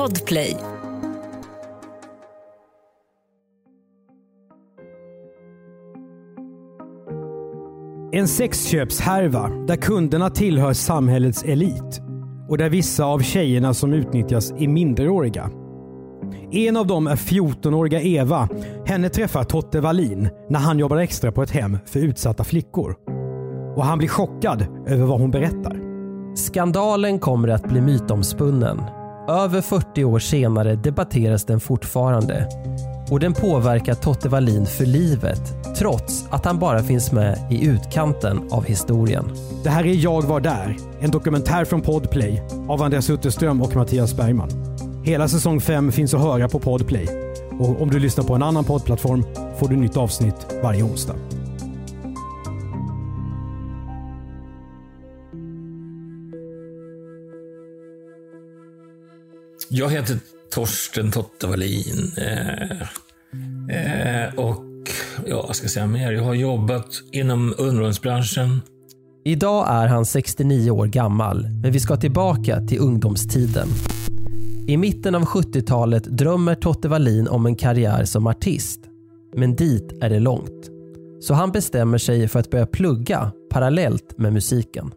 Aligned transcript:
Podplay. 0.00 0.56
En 8.12 8.28
sexköpshärva 8.28 9.48
där 9.48 9.76
kunderna 9.76 10.30
tillhör 10.30 10.72
samhällets 10.72 11.42
elit 11.42 12.00
och 12.48 12.58
där 12.58 12.70
vissa 12.70 13.04
av 13.04 13.18
tjejerna 13.18 13.74
som 13.74 13.92
utnyttjas 13.92 14.52
är 14.52 14.68
minderåriga. 14.68 15.50
En 16.52 16.76
av 16.76 16.86
dem 16.86 17.06
är 17.06 17.16
14-åriga 17.16 18.00
Eva. 18.00 18.48
Henne 18.86 19.08
träffar 19.08 19.44
Totte 19.44 19.80
Wallin 19.80 20.28
när 20.48 20.60
han 20.60 20.78
jobbar 20.78 20.96
extra 20.96 21.32
på 21.32 21.42
ett 21.42 21.50
hem 21.50 21.78
för 21.86 22.00
utsatta 22.00 22.44
flickor. 22.44 22.96
Och 23.76 23.84
han 23.84 23.98
blir 23.98 24.08
chockad 24.08 24.66
över 24.86 25.06
vad 25.06 25.20
hon 25.20 25.30
berättar. 25.30 25.80
Skandalen 26.34 27.18
kommer 27.18 27.48
att 27.48 27.68
bli 27.68 27.80
mytomspunnen. 27.80 28.80
Över 29.30 29.60
40 29.60 30.04
år 30.04 30.18
senare 30.18 30.76
debatteras 30.76 31.44
den 31.44 31.60
fortfarande. 31.60 32.48
Och 33.10 33.20
den 33.20 33.34
påverkar 33.34 33.94
Totte 33.94 34.28
Wallin 34.28 34.66
för 34.66 34.86
livet 34.86 35.40
trots 35.78 36.26
att 36.30 36.44
han 36.44 36.58
bara 36.58 36.82
finns 36.82 37.12
med 37.12 37.48
i 37.50 37.66
utkanten 37.66 38.48
av 38.50 38.64
historien. 38.64 39.32
Det 39.64 39.70
här 39.70 39.86
är 39.86 39.94
Jag 39.94 40.22
var 40.22 40.40
där, 40.40 40.76
en 41.00 41.10
dokumentär 41.10 41.64
från 41.64 41.80
Podplay 41.80 42.42
av 42.68 42.82
Andreas 42.82 43.10
Utterström 43.10 43.62
och 43.62 43.76
Mattias 43.76 44.14
Bergman. 44.14 44.50
Hela 45.04 45.28
säsong 45.28 45.60
5 45.60 45.92
finns 45.92 46.14
att 46.14 46.20
höra 46.20 46.48
på 46.48 46.58
Podplay. 46.58 47.08
Och 47.58 47.82
om 47.82 47.90
du 47.90 47.98
lyssnar 47.98 48.24
på 48.24 48.34
en 48.34 48.42
annan 48.42 48.64
poddplattform 48.64 49.24
får 49.58 49.68
du 49.68 49.76
nytt 49.76 49.96
avsnitt 49.96 50.46
varje 50.62 50.82
onsdag. 50.82 51.14
Jag 59.72 59.90
heter 59.90 60.16
Torsten 60.50 61.10
Totte 61.10 61.46
Wallin. 61.46 62.12
Eh, 62.16 62.80
eh, 63.76 64.34
och 64.34 64.90
ja, 65.26 65.44
vad 65.46 65.56
ska 65.56 65.64
jag 65.64 65.70
säga 65.70 65.86
mer? 65.86 66.12
Jag 66.12 66.22
har 66.22 66.34
jobbat 66.34 66.86
inom 67.12 67.54
underhållsbranschen. 67.58 68.60
Idag 69.24 69.66
är 69.68 69.86
han 69.86 70.06
69 70.06 70.70
år 70.70 70.86
gammal, 70.86 71.48
men 71.62 71.72
vi 71.72 71.80
ska 71.80 71.96
tillbaka 71.96 72.60
till 72.60 72.78
ungdomstiden. 72.78 73.68
I 74.66 74.76
mitten 74.76 75.14
av 75.14 75.24
70-talet 75.24 76.04
drömmer 76.04 76.54
Totte 76.54 76.88
Wallin 76.88 77.28
om 77.28 77.46
en 77.46 77.56
karriär 77.56 78.04
som 78.04 78.26
artist. 78.26 78.80
Men 79.36 79.56
dit 79.56 79.92
är 80.02 80.10
det 80.10 80.20
långt. 80.20 80.70
Så 81.20 81.34
han 81.34 81.52
bestämmer 81.52 81.98
sig 81.98 82.28
för 82.28 82.40
att 82.40 82.50
börja 82.50 82.66
plugga 82.66 83.32
parallellt 83.50 84.18
med 84.18 84.32
musiken. 84.32 84.90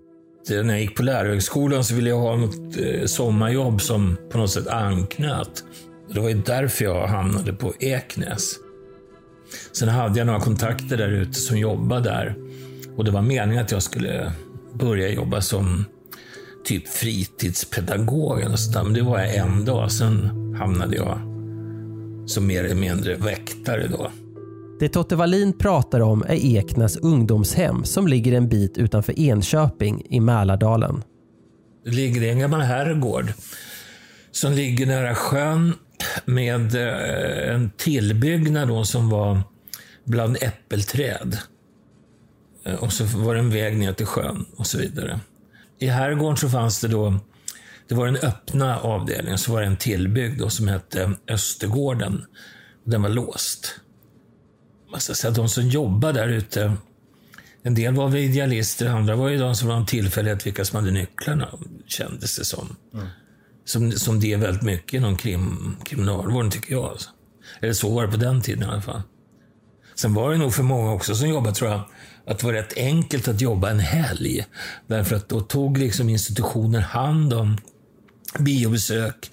När 0.50 0.74
jag 0.74 0.82
gick 0.82 0.96
på 0.96 1.04
lärarhögskolan 1.04 1.84
så 1.84 1.96
ville 1.96 2.10
jag 2.10 2.18
ha 2.18 2.36
något 2.36 2.78
eh, 2.78 3.06
sommarjobb 3.06 3.82
som 3.82 4.18
på 4.32 4.38
något 4.38 4.52
sätt 4.52 4.68
anknöt. 4.68 5.64
Det 6.14 6.20
var 6.20 6.30
ju 6.30 6.42
därför 6.46 6.86
jag 6.86 7.08
hamnade 7.08 7.54
på 7.54 7.74
Eknäs. 7.80 8.56
Sen 9.72 9.90
hade 9.90 10.20
jag 10.20 10.26
några 10.26 10.40
kontakter 10.40 10.98
där 10.98 11.10
ute 11.10 11.34
som 11.34 11.58
jobbade 11.58 12.10
där. 12.10 12.36
Och 12.98 13.06
det 13.06 13.12
var 13.12 13.22
meningen 13.22 13.64
att 13.64 13.72
jag 13.72 13.84
skulle 13.84 14.32
börja 14.74 15.10
jobba 15.10 15.42
som 15.42 15.86
typ 16.64 16.88
fritidspedagog. 16.88 18.42
Eller. 18.42 18.84
Men 18.84 18.94
det 18.94 19.02
var 19.02 19.20
jag 19.20 19.36
en 19.36 19.66
dag. 19.66 19.92
Sen 19.92 20.30
hamnade 20.60 20.96
jag 20.96 21.20
som 22.30 22.48
mer 22.48 22.64
eller 22.64 22.76
mindre 22.76 23.16
väktare 23.16 23.88
då. 23.88 24.12
Det 24.80 24.90
Totte 24.90 25.16
Wallin 25.16 25.58
pratar 25.58 26.00
om 26.00 26.24
är 26.28 26.36
Eknäs 26.36 26.98
ungdomshem 26.98 27.84
som 27.84 28.08
ligger 28.08 28.34
en 28.34 28.50
bit 28.50 28.78
utanför 28.78 29.20
Enköping 29.20 30.06
i 30.10 30.20
Mälardalen. 30.20 31.04
Det 31.86 31.92
ligger 31.92 32.22
i 32.22 32.30
en 32.30 32.40
gammal 32.40 32.62
herrgård 32.62 33.34
som 34.32 34.54
ligger 34.54 34.86
nära 34.86 35.16
sjön 35.16 35.74
med 36.26 36.76
eh, 36.76 37.56
en 37.56 37.72
tillbyggnad 37.78 38.68
då 38.68 38.86
som 38.86 39.10
var 39.10 39.42
bland 40.06 40.38
äppelträd. 40.42 41.38
Eh, 42.66 42.76
och 42.76 42.94
så 42.94 43.04
var 43.04 43.34
det 43.34 43.40
en 43.40 43.50
väg 43.50 43.78
ner 43.78 43.94
till 43.94 44.06
sjön 44.06 44.46
och 44.58 44.68
så 44.68 44.78
vidare. 44.78 45.20
I 45.80 45.88
herrgården 45.88 46.38
så 46.38 46.50
fanns 46.50 46.82
det 46.82 46.88
då, 46.88 47.20
det 47.88 47.96
var 47.96 48.06
den 48.06 48.16
öppna 48.16 48.80
avdelningen, 48.80 49.38
så 49.38 49.52
var 49.52 49.62
det 49.62 49.68
en 49.68 49.78
tillbyggd 49.78 50.40
då 50.40 50.50
som 50.50 50.68
hette 50.68 51.12
Östergården. 51.28 52.26
Den 52.86 53.02
var 53.02 53.10
låst. 53.10 53.80
Man 54.94 55.02
ska 55.02 55.14
säga 55.14 55.32
de 55.32 55.50
som 55.50 55.70
jobbade 55.70 56.20
där 56.20 56.28
ute, 56.28 56.74
en 57.64 57.76
del 57.76 57.94
var 57.94 58.08
väl 58.08 58.22
idealister, 58.22 58.88
andra 58.88 59.16
var 59.16 59.30
ju 59.30 59.38
de 59.38 59.56
som 59.56 59.68
var 59.68 59.76
en 59.76 59.86
tillfällighet 59.86 60.46
vilka 60.46 60.66
som 60.66 60.80
hade 60.80 60.92
nycklarna, 60.92 61.50
kändes 61.88 62.38
det 62.38 62.46
som. 62.46 62.76
Mm. 62.94 63.08
Som, 63.66 63.92
som 63.92 64.20
det 64.20 64.34
är 64.34 64.38
väldigt 64.38 64.62
mycket 64.62 64.94
inom 64.94 65.18
krim, 65.18 65.76
kriminalvården, 65.86 66.52
tycker 66.52 66.72
jag. 66.72 66.84
Alltså. 66.84 67.10
Eller 67.62 67.74
så 67.74 67.96
var 67.96 68.06
det 68.06 68.12
på 68.12 68.18
den 68.18 68.42
tiden 68.42 68.64
i 68.64 68.66
alla 68.66 68.82
fall. 68.82 69.02
Sen 69.96 70.14
var 70.14 70.32
det 70.32 70.38
nog 70.38 70.54
för 70.54 70.64
många 70.64 70.92
också 70.92 71.16
som 71.16 71.30
jobbade, 71.30 71.56
tror 71.56 71.72
jag, 71.72 71.82
att 72.28 72.40
det 72.40 72.46
var 72.46 72.54
rätt 72.54 72.78
enkelt 72.78 73.28
att 73.28 73.42
jobba 73.42 73.70
en 73.70 73.80
helg. 73.80 74.46
Därför 74.88 75.16
att 75.16 75.30
då 75.30 75.42
tog 75.42 75.78
liksom 75.78 76.10
institutioner 76.10 76.80
hand 76.80 77.34
om 77.34 77.58
biobesök, 78.40 79.32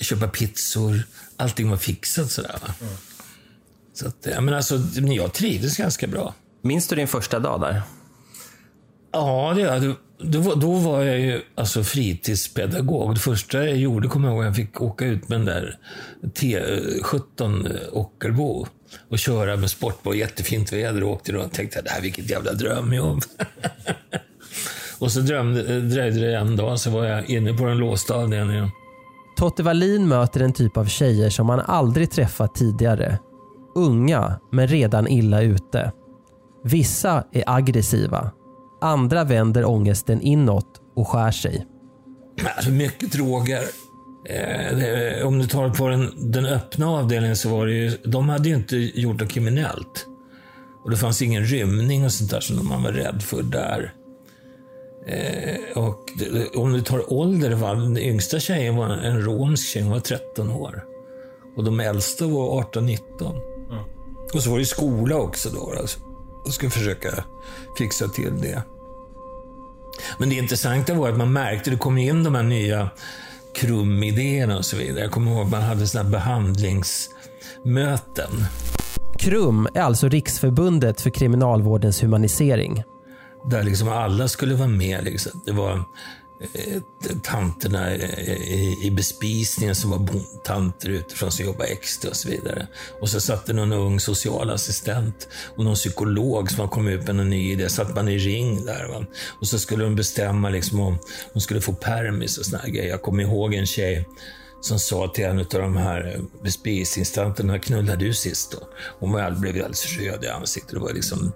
köpa 0.00 0.28
pizzor. 0.28 1.02
Allting 1.36 1.70
var 1.70 1.76
fixat 1.76 2.30
sådär. 2.30 2.58
Mm. 2.80 2.94
Så 4.00 4.08
att, 4.08 4.26
ja, 4.34 4.40
men 4.40 4.54
alltså, 4.54 4.78
jag 4.94 5.32
trivdes 5.32 5.76
ganska 5.76 6.06
bra. 6.06 6.34
Minns 6.62 6.88
du 6.88 6.96
din 6.96 7.08
första 7.08 7.38
dag 7.38 7.60
där? 7.60 7.82
Ja, 9.12 9.52
det 9.54 9.60
gör 9.60 9.74
jag. 9.74 9.94
Då, 10.18 10.54
då 10.54 10.74
var 10.74 11.02
jag 11.02 11.20
ju 11.20 11.42
alltså 11.54 11.84
fritidspedagog. 11.84 13.14
Det 13.14 13.20
första 13.20 13.64
jag 13.64 13.76
gjorde, 13.76 14.08
kommer 14.08 14.28
jag 14.28 14.36
ihåg, 14.36 14.44
jag 14.44 14.56
fick 14.56 14.80
åka 14.80 15.04
ut 15.04 15.28
med 15.28 15.38
den 15.38 15.46
där 15.46 15.78
T17 16.22 17.76
Ockelbo 17.92 18.66
och 19.08 19.18
köra 19.18 19.56
med 19.56 19.70
sportbil. 19.70 20.18
Jättefint 20.18 20.72
väder 20.72 21.04
och 21.04 21.10
åkte 21.10 21.32
runt 21.32 21.46
och 21.46 21.52
tänkte, 21.52 21.82
det 21.82 21.90
här 21.90 22.00
vilket 22.00 22.30
jävla 22.30 22.52
drömjobb. 22.52 23.22
och 24.98 25.12
så 25.12 25.20
drömde, 25.20 25.80
dröjde 25.80 26.20
det 26.20 26.36
en 26.36 26.56
dag 26.56 26.80
så 26.80 26.90
var 26.90 27.04
jag 27.04 27.30
inne 27.30 27.54
på 27.54 27.64
den 27.64 27.78
låsta 27.78 28.14
avdelningen. 28.14 28.70
Totte 29.36 29.62
Wallin 29.62 30.08
möter 30.08 30.40
en 30.40 30.52
typ 30.52 30.76
av 30.76 30.84
tjejer 30.84 31.30
som 31.30 31.48
han 31.48 31.60
aldrig 31.60 32.10
träffat 32.10 32.54
tidigare. 32.54 33.18
Unga, 33.74 34.40
men 34.52 34.66
redan 34.66 35.08
illa 35.08 35.42
ute. 35.42 35.92
Vissa 36.64 37.24
är 37.32 37.44
aggressiva. 37.46 38.30
Andra 38.80 39.24
vänder 39.24 39.64
ångesten 39.64 40.20
inåt 40.20 40.80
och 40.96 41.08
skär 41.08 41.30
sig. 41.30 41.66
Alltså 42.56 42.70
mycket 42.70 43.12
droger. 43.12 43.62
Eh, 44.24 45.26
om 45.26 45.38
du 45.38 45.46
tar 45.46 45.70
på 45.70 45.88
den, 45.88 46.32
den 46.32 46.46
öppna 46.46 46.90
avdelningen 46.90 47.36
så 47.36 47.48
var 47.48 47.66
det 47.66 47.72
ju, 47.72 47.92
de 48.04 48.28
hade 48.28 48.48
ju 48.48 48.54
inte 48.54 48.76
gjort 48.76 49.20
något 49.20 49.30
kriminellt. 49.30 50.06
Och 50.84 50.90
det 50.90 50.96
fanns 50.96 51.22
ingen 51.22 51.44
rymning 51.44 52.04
och 52.04 52.12
sånt 52.12 52.30
där 52.30 52.40
som 52.40 52.68
man 52.68 52.82
var 52.82 52.92
rädd 52.92 53.22
för 53.22 53.42
där. 53.42 53.92
Eh, 55.06 55.78
och 55.78 56.08
om 56.56 56.72
du 56.72 56.80
tar 56.80 57.12
ålder, 57.12 57.50
va? 57.50 57.74
den 57.74 57.98
yngsta 57.98 58.40
tjejen 58.40 58.76
var 58.76 58.88
en 58.88 59.22
romsk 59.22 59.68
tjej, 59.68 59.82
hon 59.82 59.92
var 59.92 60.00
13 60.00 60.50
år. 60.50 60.84
Och 61.56 61.64
de 61.64 61.80
äldsta 61.80 62.26
var 62.26 62.62
18-19. 62.62 63.49
Och 64.32 64.42
så 64.42 64.50
var 64.50 64.58
det 64.58 64.64
skola 64.64 65.16
också 65.16 65.50
då. 65.50 65.74
Alltså. 65.80 65.98
Jag 66.44 66.52
ska 66.52 66.70
försöka 66.70 67.24
fixa 67.78 68.08
till 68.08 68.40
det. 68.40 68.62
Men 70.18 70.28
det 70.28 70.34
intressanta 70.34 70.94
var 70.94 71.08
att 71.08 71.18
man 71.18 71.32
märkte, 71.32 71.70
det 71.70 71.76
kom 71.76 71.98
in 71.98 72.24
de 72.24 72.34
här 72.34 72.42
nya 72.42 72.90
KRUM-idéerna 73.54 74.58
och 74.58 74.64
så 74.64 74.76
vidare. 74.76 75.00
Jag 75.00 75.10
kommer 75.10 75.30
ihåg 75.30 75.44
att 75.44 75.50
man 75.50 75.62
hade 75.62 75.86
sådana 75.86 76.10
behandlingsmöten. 76.10 78.30
KRUM 79.18 79.68
är 79.74 79.80
alltså 79.80 80.08
Riksförbundet 80.08 81.00
för 81.00 81.10
kriminalvårdens 81.10 82.02
humanisering. 82.02 82.82
Där 83.50 83.62
liksom 83.62 83.88
alla 83.88 84.28
skulle 84.28 84.54
vara 84.54 84.68
med. 84.68 85.04
Liksom. 85.04 85.42
Det 85.46 85.52
var 85.52 85.84
Eh, 86.40 86.82
tanterna 87.22 87.90
eh, 87.90 88.84
i 88.84 88.90
bespisningen 88.90 89.74
som 89.74 89.90
var 89.90 89.98
bondtanter 89.98 90.88
utifrån 90.88 91.32
som 91.32 91.44
jobbade 91.44 91.68
extra 91.68 92.10
och 92.10 92.16
så 92.16 92.28
vidare. 92.28 92.66
Och 93.00 93.08
så 93.08 93.20
satt 93.20 93.46
det 93.46 93.52
någon 93.52 93.72
ung 93.72 94.00
socialassistent 94.00 95.28
och 95.56 95.64
någon 95.64 95.74
psykolog 95.74 96.50
som 96.50 96.68
kom 96.68 96.88
ut 96.88 97.06
med 97.06 97.16
någon 97.16 97.30
ny 97.30 97.52
idé. 97.52 97.68
Satt 97.68 97.94
man 97.94 98.08
i 98.08 98.18
ring 98.18 98.64
där. 98.64 98.88
Va? 98.88 99.06
Och 99.40 99.48
så 99.48 99.58
skulle 99.58 99.84
de 99.84 99.94
bestämma 99.94 100.50
liksom 100.50 100.80
om 100.80 100.98
hon 101.32 101.40
skulle 101.40 101.60
få 101.60 101.72
permis 101.72 102.38
och 102.38 102.46
såna 102.46 102.68
grejer. 102.68 102.88
Jag 102.88 103.02
kommer 103.02 103.22
ihåg 103.22 103.54
en 103.54 103.66
tjej 103.66 104.08
som 104.60 104.78
sa 104.78 105.08
till 105.08 105.24
en 105.24 105.38
av 105.38 105.46
de 105.50 105.76
här 105.76 106.14
eh, 106.14 106.42
bespisningstanterna, 106.42 107.58
knullade 107.58 108.04
du 108.04 108.14
sist 108.14 108.52
då? 108.52 108.68
Hon 108.98 109.12
var, 109.12 109.30
blev 109.30 109.54
alldeles 109.54 109.98
röd 109.98 110.24
i 110.24 110.28
ansiktet. 110.28 110.70
Det 110.70 110.80
var 110.80 110.92
liksom 110.92 111.32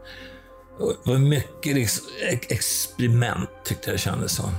det 0.78 1.10
var 1.10 1.18
mycket 1.18 1.74
liksom, 1.74 2.06
experiment 2.48 3.50
tyckte 3.64 3.90
jag 3.90 4.00
kändes 4.00 4.36
som. 4.36 4.50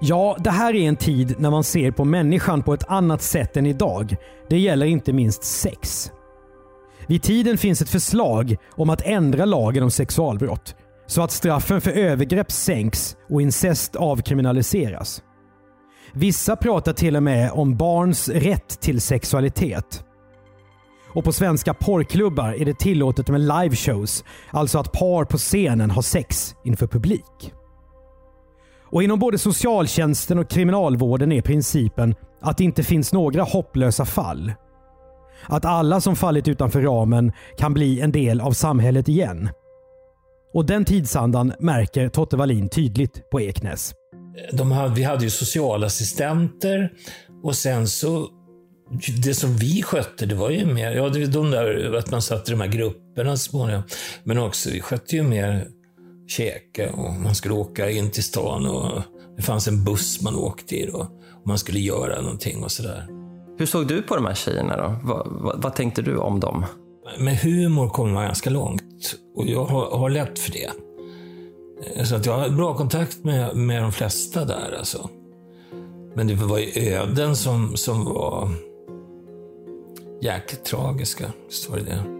Ja, 0.00 0.36
det 0.38 0.50
här 0.50 0.74
är 0.74 0.88
en 0.88 0.96
tid 0.96 1.34
när 1.38 1.50
man 1.50 1.64
ser 1.64 1.90
på 1.90 2.04
människan 2.04 2.62
på 2.62 2.74
ett 2.74 2.88
annat 2.88 3.22
sätt 3.22 3.56
än 3.56 3.66
idag. 3.66 4.16
Det 4.48 4.58
gäller 4.58 4.86
inte 4.86 5.12
minst 5.12 5.44
sex. 5.44 6.12
Vid 7.06 7.22
tiden 7.22 7.58
finns 7.58 7.82
ett 7.82 7.90
förslag 7.90 8.56
om 8.76 8.90
att 8.90 9.02
ändra 9.04 9.44
lagen 9.44 9.82
om 9.82 9.90
sexualbrott 9.90 10.76
så 11.06 11.22
att 11.22 11.32
straffen 11.32 11.80
för 11.80 11.90
övergrepp 11.90 12.52
sänks 12.52 13.16
och 13.28 13.42
incest 13.42 13.96
avkriminaliseras. 13.96 15.22
Vissa 16.12 16.56
pratar 16.56 16.92
till 16.92 17.16
och 17.16 17.22
med 17.22 17.50
om 17.52 17.76
barns 17.76 18.28
rätt 18.28 18.80
till 18.80 19.00
sexualitet. 19.00 20.04
Och 21.12 21.24
på 21.24 21.32
svenska 21.32 21.74
porrklubbar 21.74 22.52
är 22.52 22.64
det 22.64 22.78
tillåtet 22.78 23.28
med 23.28 23.40
liveshows, 23.40 24.24
alltså 24.50 24.78
att 24.78 24.92
par 24.92 25.24
på 25.24 25.38
scenen 25.38 25.90
har 25.90 26.02
sex 26.02 26.54
inför 26.64 26.86
publik. 26.86 27.52
Och 28.90 29.02
inom 29.02 29.18
både 29.18 29.38
socialtjänsten 29.38 30.38
och 30.38 30.50
kriminalvården 30.50 31.32
är 31.32 31.42
principen 31.42 32.14
att 32.40 32.58
det 32.58 32.64
inte 32.64 32.82
finns 32.82 33.12
några 33.12 33.42
hopplösa 33.42 34.04
fall. 34.04 34.52
Att 35.46 35.64
alla 35.64 36.00
som 36.00 36.16
fallit 36.16 36.48
utanför 36.48 36.82
ramen 36.82 37.32
kan 37.58 37.74
bli 37.74 38.00
en 38.00 38.12
del 38.12 38.40
av 38.40 38.52
samhället 38.52 39.08
igen. 39.08 39.48
Och 40.54 40.66
den 40.66 40.84
tidsandan 40.84 41.52
märker 41.58 42.08
Totte 42.08 42.36
Wallin 42.36 42.68
tydligt 42.68 43.30
på 43.30 43.40
Eknäs. 43.40 43.94
De 44.52 44.72
hade, 44.72 44.94
vi 44.94 45.02
hade 45.02 45.24
ju 45.24 45.30
socialassistenter 45.30 46.92
och 47.42 47.54
sen 47.54 47.88
så 47.88 48.28
det 49.22 49.34
som 49.34 49.56
vi 49.56 49.82
skötte, 49.82 50.26
det 50.26 50.34
var 50.34 50.50
ju 50.50 50.66
mer, 50.66 50.90
ja 50.90 51.08
det 51.08 51.20
var 51.20 51.26
de 51.26 51.50
där, 51.50 51.94
att 51.98 52.10
man 52.10 52.22
satt 52.22 52.48
i 52.48 52.50
de 52.50 52.60
här 52.60 52.68
grupperna 52.68 53.36
så 53.36 53.50
småningom. 53.50 53.82
Men 54.24 54.38
också, 54.38 54.70
vi 54.70 54.80
skötte 54.80 55.16
ju 55.16 55.22
mer 55.22 55.66
käka 56.28 56.92
och 56.92 57.14
man 57.14 57.34
skulle 57.34 57.54
åka 57.54 57.90
in 57.90 58.10
till 58.10 58.22
stan 58.22 58.66
och 58.66 59.02
det 59.36 59.42
fanns 59.42 59.68
en 59.68 59.84
buss 59.84 60.22
man 60.22 60.36
åkte 60.36 60.76
i 60.76 60.86
då. 60.86 60.98
Och 61.30 61.46
man 61.46 61.58
skulle 61.58 61.80
göra 61.80 62.20
någonting 62.20 62.64
och 62.64 62.72
sådär. 62.72 63.06
Hur 63.58 63.66
såg 63.66 63.86
du 63.86 64.02
på 64.02 64.16
de 64.16 64.26
här 64.26 64.34
tjejerna 64.34 64.76
då? 64.76 64.96
Vad, 65.04 65.26
vad, 65.30 65.62
vad 65.62 65.74
tänkte 65.74 66.02
du 66.02 66.16
om 66.16 66.40
dem? 66.40 66.64
Med 67.18 67.38
humor 67.38 67.88
kommer 67.88 68.12
man 68.12 68.24
ganska 68.24 68.50
långt 68.50 69.16
och 69.36 69.46
jag 69.46 69.64
har, 69.64 69.98
har 69.98 70.10
lätt 70.10 70.38
för 70.38 70.52
det. 70.52 70.70
Så 72.06 72.16
att 72.16 72.26
jag 72.26 72.38
har 72.38 72.48
bra 72.48 72.76
kontakt 72.76 73.24
med, 73.24 73.56
med 73.56 73.82
de 73.82 73.92
flesta 73.92 74.44
där 74.44 74.74
alltså. 74.78 75.10
Men 76.14 76.26
det 76.26 76.34
var 76.34 76.58
ju 76.58 76.92
öden 76.92 77.36
som, 77.36 77.76
som 77.76 78.04
var 78.04 78.50
jäkligt 80.22 80.64
tragiska. 80.64 81.32
Så 81.48 81.70
var 81.70 81.78
det 81.78 81.84
det. 81.84 82.17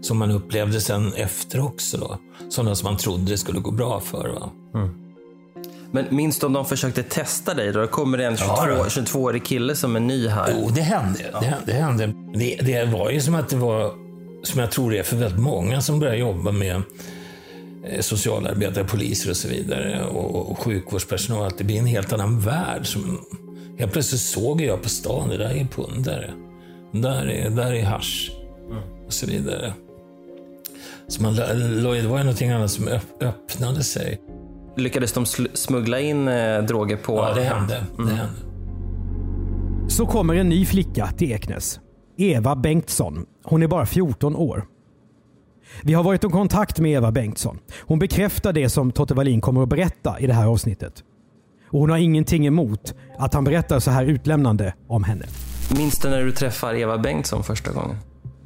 Som 0.00 0.18
man 0.18 0.30
upplevde 0.30 0.80
sen 0.80 1.12
efter 1.12 1.60
också 1.60 1.96
då. 1.98 2.18
Sådana 2.48 2.74
som 2.74 2.84
man 2.84 2.96
trodde 2.96 3.30
det 3.30 3.38
skulle 3.38 3.60
gå 3.60 3.70
bra 3.70 4.00
för. 4.00 4.28
Va? 4.28 4.50
Men 5.90 6.06
minns 6.10 6.38
du 6.38 6.46
om 6.46 6.52
de 6.52 6.64
försökte 6.64 7.02
testa 7.02 7.54
dig? 7.54 7.72
Då 7.72 7.86
kommer 7.86 8.18
det 8.18 8.26
en 8.26 8.36
Ja, 8.40 8.66
22, 8.66 8.76
då. 8.76 8.84
22-årig 8.84 9.44
kille 9.44 9.76
som 9.76 9.96
är 9.96 10.00
ny 10.00 10.28
här. 10.28 10.54
Jo, 10.60 10.70
det 10.74 10.80
hände. 10.80 11.18
Det, 11.40 11.56
det, 11.66 11.72
hände. 11.72 12.14
Det, 12.34 12.56
det 12.62 12.84
var 12.84 13.10
ju 13.10 13.20
som 13.20 13.34
att 13.34 13.48
det 13.48 13.56
var, 13.56 13.92
som 14.42 14.60
jag 14.60 14.70
tror 14.70 14.90
det 14.90 14.98
är 14.98 15.02
för 15.02 15.16
väldigt 15.16 15.40
många 15.40 15.80
som 15.80 16.00
börjar 16.00 16.14
jobba 16.14 16.52
med 16.52 16.82
eh, 17.84 18.00
socialarbetare, 18.00 18.84
poliser 18.84 19.30
och 19.30 19.36
så 19.36 19.48
vidare 19.48 20.04
och, 20.04 20.50
och 20.50 20.58
sjukvårdspersonal, 20.58 21.46
att 21.46 21.58
det 21.58 21.64
blir 21.64 21.78
en 21.78 21.86
helt 21.86 22.12
annan 22.12 22.40
värld. 22.40 22.86
Som, 22.86 23.20
helt 23.78 23.92
plötsligt 23.92 24.20
såg 24.20 24.60
jag 24.60 24.82
på 24.82 24.88
stan, 24.88 25.28
det 25.28 25.36
där 25.36 25.50
är 25.50 25.64
pundare. 25.64 26.30
Där 26.92 27.30
är, 27.30 27.50
där 27.50 27.72
är 27.72 27.84
hasch 27.84 28.32
och 29.06 29.12
så 29.12 29.26
vidare. 29.26 29.72
Så 31.08 31.22
man, 31.22 31.34
det 31.34 31.82
var 31.84 31.94
ju 31.94 32.02
någonting 32.08 32.50
annat 32.50 32.70
som 32.70 32.88
öpp- 32.88 33.22
öppnade 33.22 33.82
sig. 33.84 34.20
Lyckades 34.76 35.12
de 35.12 35.26
smuggla 35.54 36.00
in 36.00 36.28
eh, 36.28 36.58
droger 36.62 36.96
på... 36.96 37.16
Ja, 37.16 37.34
det 37.34 37.42
hände. 37.42 37.84
Det 37.96 38.02
hände. 38.14 38.32
Så 39.88 40.06
kommer 40.06 40.34
en 40.34 40.48
ny 40.48 40.66
flicka 40.66 41.06
till 41.06 41.32
Eknäs. 41.32 41.80
Eva 42.16 42.56
Bengtsson. 42.56 43.26
Hon 43.44 43.62
är 43.62 43.66
bara 43.66 43.86
14 43.86 44.36
år. 44.36 44.64
Vi 45.82 45.94
har 45.94 46.02
varit 46.04 46.24
i 46.24 46.28
kontakt 46.28 46.78
med 46.80 46.92
Eva 46.92 47.10
Bengtsson. 47.12 47.58
Hon 47.86 47.98
bekräftar 47.98 48.52
det 48.52 48.68
som 48.68 48.92
Totte 48.92 49.14
Wallin 49.14 49.40
kommer 49.40 49.62
att 49.62 49.68
berätta 49.68 50.20
i 50.20 50.26
det 50.26 50.32
här 50.34 50.46
avsnittet. 50.46 51.04
Och 51.70 51.80
hon 51.80 51.90
har 51.90 51.98
ingenting 51.98 52.46
emot 52.46 52.94
att 53.18 53.34
han 53.34 53.44
berättar 53.44 53.78
så 53.80 53.90
här 53.90 54.04
utlämnande 54.04 54.74
om 54.88 55.04
henne. 55.04 55.24
Minns 55.78 55.98
du 55.98 56.10
när 56.10 56.22
du 56.24 56.32
träffar 56.32 56.74
Eva 56.74 56.98
Bengtsson 56.98 57.44
första 57.44 57.72
gången? 57.72 57.96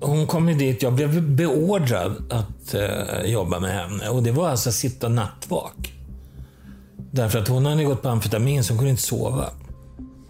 Hon 0.02 0.26
kom 0.26 0.48
ju 0.48 0.54
dit, 0.54 0.82
jag 0.82 0.92
blev 0.92 1.22
beordrad 1.22 2.32
att 2.32 2.74
eh, 2.74 3.24
jobba 3.24 3.60
med 3.60 3.70
henne. 3.74 4.08
Och 4.08 4.22
det 4.22 4.32
var 4.32 4.48
alltså 4.48 4.68
att 4.68 4.74
sitta 4.74 5.08
nattvak. 5.08 5.92
Därför 7.10 7.38
att 7.38 7.48
hon 7.48 7.66
hade 7.66 7.84
gått 7.84 8.02
på 8.02 8.08
amfetamin 8.08 8.64
så 8.64 8.72
hon 8.72 8.78
kunde 8.78 8.90
inte 8.90 9.02
sova. 9.02 9.48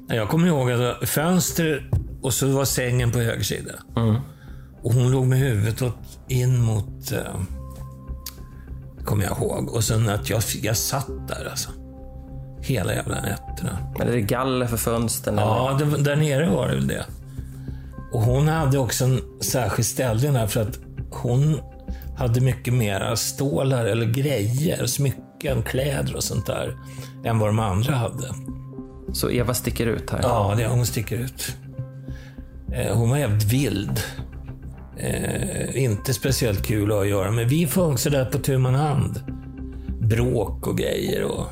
Jag 0.09 0.29
kommer 0.29 0.49
ihåg 0.49 0.71
att 0.71 0.79
det 0.79 0.85
var 0.85 1.07
fönster 1.07 1.91
och 2.23 2.35
så 2.35 2.47
var 2.47 2.65
sängen 2.65 3.11
på 3.11 3.19
höger 3.19 3.45
sida. 3.45 3.73
Och 4.83 4.95
hon 4.95 5.11
låg 5.11 5.27
med 5.27 5.39
huvudet 5.39 5.83
åt, 5.83 5.95
in 6.29 6.61
mot... 6.63 7.13
Eh, 7.13 7.19
kommer 9.05 9.25
jag 9.25 9.39
ihåg. 9.39 9.69
Och 9.75 9.85
sen 9.85 10.09
att 10.09 10.31
jag, 10.31 10.43
jag 10.63 10.77
satt 10.77 11.29
där 11.29 11.49
alltså. 11.51 11.71
Hela 12.61 12.95
jävla 12.95 13.15
nätterna. 13.15 13.79
Eller 14.01 14.11
är 14.11 14.17
det 14.17 14.21
galler 14.21 14.67
för 14.67 14.77
fönstren? 14.77 15.37
Ja, 15.37 15.79
det, 15.79 16.03
där 16.03 16.17
nere 16.17 16.51
var 16.51 16.69
det 16.69 16.75
väl 16.75 16.87
det. 16.87 17.05
Och 18.13 18.21
hon 18.21 18.49
hade 18.49 18.79
också 18.79 19.05
en 19.05 19.21
särskild 19.41 19.87
ställning 19.87 20.33
där 20.33 20.47
för 20.47 20.61
att 20.61 20.79
hon 21.11 21.61
hade 22.17 22.41
mycket 22.41 22.75
mera 22.75 23.17
stålar 23.17 23.85
eller 23.85 24.07
grejer, 24.07 24.87
smycken, 24.87 25.63
kläder 25.63 26.17
och 26.17 26.25
sånt 26.25 26.47
där 26.47 26.77
än 27.25 27.39
vad 27.39 27.49
de 27.49 27.59
andra 27.59 27.95
hade. 27.95 28.35
Så 29.13 29.31
Eva 29.31 29.55
sticker 29.55 29.87
ut 29.87 30.11
här. 30.11 30.21
Ja, 30.23 30.55
det, 30.57 30.67
hon 30.67 30.87
sticker 30.87 31.17
ut. 31.17 31.57
Eh, 32.73 32.97
hon 32.97 33.11
var 33.11 33.17
jävligt 33.17 33.53
vild. 33.53 34.01
Eh, 34.97 35.83
inte 35.83 36.15
speciellt 36.15 36.67
kul 36.67 36.93
att 36.93 37.09
göra 37.09 37.31
med. 37.31 37.49
Vi 37.49 37.67
får 37.67 37.97
sådär 37.97 38.25
på 38.25 38.39
tu 38.39 38.59
hand. 38.59 39.21
Bråk 40.01 40.67
och 40.67 40.79
grejer. 40.79 41.23
Och, 41.23 41.47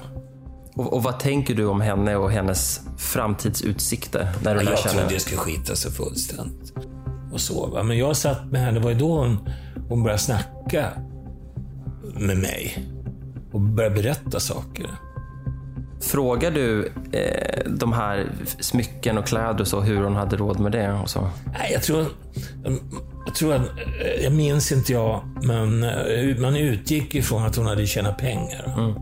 Och, 0.74 0.92
och 0.92 1.02
vad 1.02 1.18
tänker 1.20 1.54
du 1.54 1.66
om 1.66 1.80
henne 1.80 2.16
och 2.16 2.30
hennes 2.30 2.80
framtidsutsikter? 2.98 4.28
När 4.44 4.54
du 4.54 4.62
Jag 4.62 4.78
trodde 4.78 5.08
det 5.08 5.20
skulle 5.20 5.36
skita 5.38 5.76
sig 5.76 5.90
fullständigt. 5.92 6.72
Och 7.32 7.40
så, 7.40 7.66
va? 7.66 7.82
Men 7.82 7.98
jag 7.98 8.16
satt 8.16 8.44
med 8.50 8.60
henne, 8.60 8.78
det 8.78 8.84
var 8.84 8.90
ju 8.90 8.98
då 8.98 9.18
hon, 9.18 9.48
hon 9.88 10.02
började 10.02 10.22
snacka 10.22 10.86
med 12.14 12.36
mig. 12.36 12.86
Och 13.52 13.60
började 13.60 13.94
berätta 13.94 14.40
saker. 14.40 14.86
Frågar 16.02 16.50
du 16.50 16.92
eh, 17.12 17.70
de 17.70 17.92
här 17.92 18.32
smycken 18.60 19.18
och 19.18 19.26
kläder 19.26 19.60
och 19.60 19.68
så, 19.68 19.80
hur 19.80 20.02
hon 20.02 20.16
hade 20.16 20.36
råd 20.36 20.60
med 20.60 20.72
det? 20.72 20.92
Och 20.92 21.10
så? 21.10 21.30
Nej, 21.52 21.70
jag 21.72 21.82
tror... 21.82 22.06
Jag 23.26 23.34
tror 23.34 23.54
att... 23.54 23.60
eh, 23.60 24.24
Jag 24.24 24.32
minns 24.32 24.72
inte 24.72 24.92
jag, 24.92 25.20
men 25.42 25.82
eh, 25.82 26.36
man 26.38 26.56
utgick 26.56 27.14
ifrån 27.14 27.42
att 27.46 27.56
hon 27.56 27.66
hade 27.66 27.86
tjänat 27.86 28.18
pengar. 28.18 28.94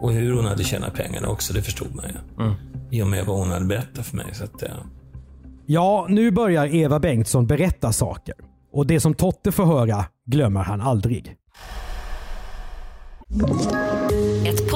Och 0.00 0.12
hur 0.12 0.34
hon 0.34 0.44
hade 0.44 0.64
tjänat 0.64 0.94
pengarna 0.94 1.28
också, 1.28 1.52
det 1.52 1.62
förstod 1.62 1.94
man 1.94 2.04
ju. 2.04 2.54
I 2.98 3.02
och 3.02 3.06
med 3.06 3.26
vad 3.26 3.38
hon 3.38 3.50
hade 3.50 3.64
berättat 3.64 4.06
för 4.06 4.16
mig. 4.16 4.26
Så 4.32 4.44
att, 4.44 4.62
ja. 4.62 4.68
Ja, 5.66 6.06
nu 6.08 6.30
börjar 6.30 6.74
Eva 6.74 7.00
Bengtsson 7.00 7.46
berätta 7.46 7.92
saker. 7.92 8.34
Och 8.72 8.86
det 8.86 9.00
som 9.00 9.14
Totte 9.14 9.52
får 9.52 9.64
höra 9.64 10.04
glömmer 10.24 10.62
han 10.62 10.80
aldrig. 10.80 11.36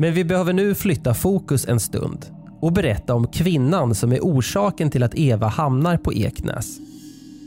Men 0.00 0.14
vi 0.14 0.24
behöver 0.24 0.52
nu 0.52 0.74
flytta 0.74 1.14
fokus 1.14 1.68
en 1.68 1.80
stund 1.80 2.26
och 2.60 2.72
berätta 2.72 3.14
om 3.14 3.26
kvinnan 3.26 3.94
som 3.94 4.12
är 4.12 4.20
orsaken 4.20 4.90
till 4.90 5.02
att 5.02 5.14
Eva 5.14 5.46
hamnar 5.46 5.96
på 5.96 6.12
Eknäs. 6.12 6.78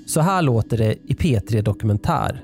Så 0.08 0.22
här 0.22 0.42
låter 0.42 0.78
det 0.78 0.94
i 0.94 1.14
P3 1.14 1.62
Dokumentär. 1.62 2.44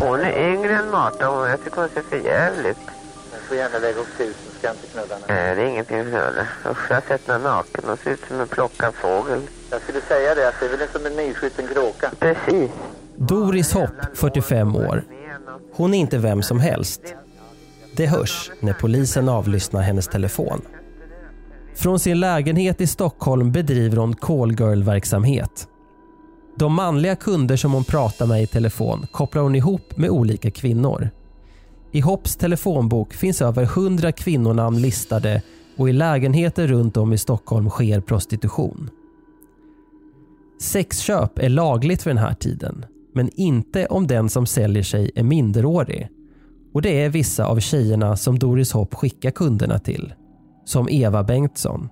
Hon 0.00 0.20
är 0.20 0.52
yngre 0.52 0.76
än 0.76 0.90
Marta 0.90 1.30
och 1.30 1.48
jag 1.48 1.64
tycker 1.64 1.76
hon 1.80 1.88
ser 1.88 2.02
för 2.02 2.16
jävligt. 2.16 2.78
Du 3.32 3.48
får 3.48 3.56
gärna 3.56 3.78
lägga 3.78 3.98
upp 4.00 4.18
tusen, 4.18 4.34
ska 4.58 4.66
jag 4.66 4.76
inte 4.76 4.86
knulla 4.86 5.14
henne. 5.14 5.24
Nej, 5.28 5.56
det 5.56 5.62
är 5.62 5.66
ingenting 5.66 5.98
att 5.98 6.06
knulla. 6.06 6.46
Usch, 6.70 6.86
jag 6.90 6.96
har 6.96 7.02
sett 7.08 7.28
henne 7.28 7.44
naken. 7.44 7.84
Hon 7.86 7.96
ser 7.96 8.10
ut 8.10 8.20
som 8.28 8.40
en 8.40 8.48
plockad 8.48 8.94
fågel. 8.94 9.40
Jag 9.70 9.80
skulle 9.82 10.00
säga 10.00 10.34
det, 10.34 10.48
att 10.48 10.54
det 10.60 10.66
är 10.66 10.78
väl 10.78 10.88
som 10.92 11.06
en 11.06 11.16
nyskjuten 11.16 11.66
kråka. 11.74 12.10
Precis. 12.18 12.70
Doris 13.16 13.72
Hopp, 13.72 13.90
45 14.14 14.76
år. 14.76 15.04
Hon 15.72 15.94
är 15.94 15.98
inte 15.98 16.18
vem 16.18 16.42
som 16.42 16.60
helst. 16.60 17.00
Det 17.96 18.06
hörs 18.06 18.50
när 18.60 18.72
polisen 18.72 19.28
avlyssnar 19.28 19.82
hennes 19.82 20.08
telefon. 20.08 20.60
Från 21.74 21.98
sin 21.98 22.20
lägenhet 22.20 22.80
i 22.80 22.86
Stockholm 22.86 23.52
bedriver 23.52 23.96
hon 23.96 24.14
callgirl-verksamhet. 24.14 25.68
De 26.56 26.74
manliga 26.74 27.16
kunder 27.16 27.56
som 27.56 27.72
hon 27.72 27.84
pratar 27.84 28.26
med 28.26 28.42
i 28.42 28.46
telefon 28.46 29.06
kopplar 29.12 29.42
hon 29.42 29.54
ihop 29.54 29.96
med 29.96 30.10
olika 30.10 30.50
kvinnor. 30.50 31.10
I 31.92 32.00
Hopps 32.00 32.36
telefonbok 32.36 33.14
finns 33.14 33.42
över 33.42 33.62
100 33.62 34.12
kvinnonamn 34.12 34.80
listade 34.80 35.42
och 35.76 35.88
i 35.88 35.92
lägenheter 35.92 36.66
runt 36.66 36.96
om 36.96 37.12
i 37.12 37.18
Stockholm 37.18 37.70
sker 37.70 38.00
prostitution. 38.00 38.90
Sexköp 40.60 41.38
är 41.38 41.48
lagligt 41.48 42.02
för 42.02 42.10
den 42.10 42.18
här 42.18 42.34
tiden, 42.34 42.84
men 43.14 43.30
inte 43.34 43.86
om 43.86 44.06
den 44.06 44.28
som 44.28 44.46
säljer 44.46 44.82
sig 44.82 45.10
är 45.14 45.22
minderårig. 45.22 46.08
Och 46.74 46.82
det 46.82 47.02
är 47.02 47.08
vissa 47.08 47.46
av 47.46 47.60
tjejerna 47.60 48.16
som 48.16 48.38
Doris 48.38 48.72
Hopp 48.72 48.94
skickar 48.94 49.30
kunderna 49.30 49.78
till. 49.78 50.14
Som 50.64 50.88
Eva 50.88 51.22
Bengtsson. 51.22 51.88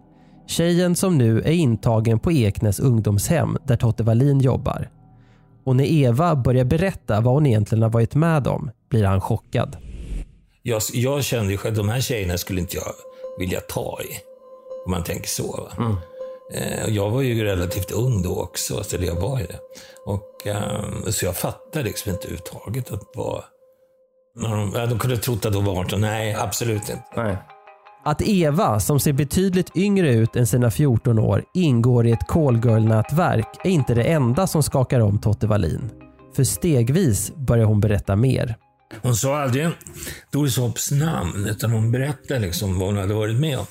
Tjejen 0.47 0.97
som 0.97 1.19
nu 1.19 1.41
är 1.41 1.53
intagen 1.53 2.19
på 2.19 2.33
Eknäs 2.33 2.81
ungdomshem 2.81 3.57
där 3.67 3.77
Totte 3.77 4.03
Wallin 4.03 4.41
jobbar. 4.41 4.91
Och 5.65 5.77
när 5.77 5.85
Eva 5.85 6.37
börjar 6.37 6.65
berätta 6.65 7.21
vad 7.21 7.35
hon 7.35 7.47
egentligen 7.47 7.83
har 7.83 7.91
varit 7.91 8.15
med 8.15 8.47
om 8.47 8.71
blir 8.91 9.05
han 9.05 9.21
chockad. 9.21 9.77
Jag, 10.63 10.83
jag 10.93 11.25
kände 11.25 11.53
ju 11.53 11.59
själv, 11.59 11.77
de 11.77 11.89
här 11.89 12.01
tjejerna 12.01 12.39
skulle 12.39 12.61
inte 12.61 12.77
jag 12.77 12.93
vilja 13.39 13.61
ta 13.61 13.99
i. 14.03 14.17
Om 14.87 14.91
man 14.91 15.05
tänker 15.05 15.29
så. 15.29 15.69
Va? 15.79 15.97
Eh, 16.53 16.85
och 16.85 16.91
jag 16.91 17.11
var 17.11 17.23
ju 17.23 17.45
relativt 17.45 17.91
ung 17.91 18.23
då 18.23 18.43
också, 18.43 18.83
det 18.91 19.07
jag 19.07 19.21
var 19.21 19.41
ju 19.41 19.47
det. 19.47 19.59
Och, 20.07 20.47
eh, 20.47 21.11
så 21.11 21.25
jag 21.25 21.37
fattade 21.37 21.85
liksom 21.85 22.13
inte 22.13 22.29
överhuvudtaget 22.29 22.93
att 22.93 23.03
vara... 23.15 23.45
De, 24.35 24.73
de 24.73 24.99
kunde 24.99 25.17
trott 25.17 25.47
att 25.47 25.53
de 25.53 25.65
var 25.65 25.81
18. 25.81 26.01
Nej, 26.01 26.35
absolut 26.35 26.89
inte. 26.89 27.05
Nej. 27.17 27.37
Att 28.05 28.23
Eva, 28.23 28.81
som 28.81 29.01
ser 29.01 29.13
betydligt 29.13 29.77
yngre 29.77 30.15
ut 30.15 30.37
än 30.37 30.47
sina 30.47 30.71
14 30.71 31.19
år, 31.19 31.45
ingår 31.55 32.07
i 32.07 32.13
ett 32.13 32.27
callgirl-nätverk 32.29 33.47
är 33.65 33.71
inte 33.71 33.95
det 33.95 34.03
enda 34.03 34.47
som 34.47 34.63
skakar 34.63 35.01
om 35.01 35.19
Totte 35.19 35.47
Wallin. 35.47 35.91
För 36.37 36.45
stegvis 36.45 37.33
börjar 37.37 37.65
hon 37.65 37.81
berätta 37.81 38.17
mer. 38.17 38.57
Hon 39.03 39.17
sa 39.17 39.43
aldrig 39.43 39.69
Doris 40.33 40.57
Hopps 40.57 40.91
namn, 40.91 41.47
utan 41.47 41.71
hon 41.71 41.93
berättade 41.93 42.41
liksom 42.41 42.79
vad 42.79 42.89
hon 42.89 42.97
hade 42.97 43.15
varit 43.15 43.41
med 43.41 43.59
om. 43.59 43.67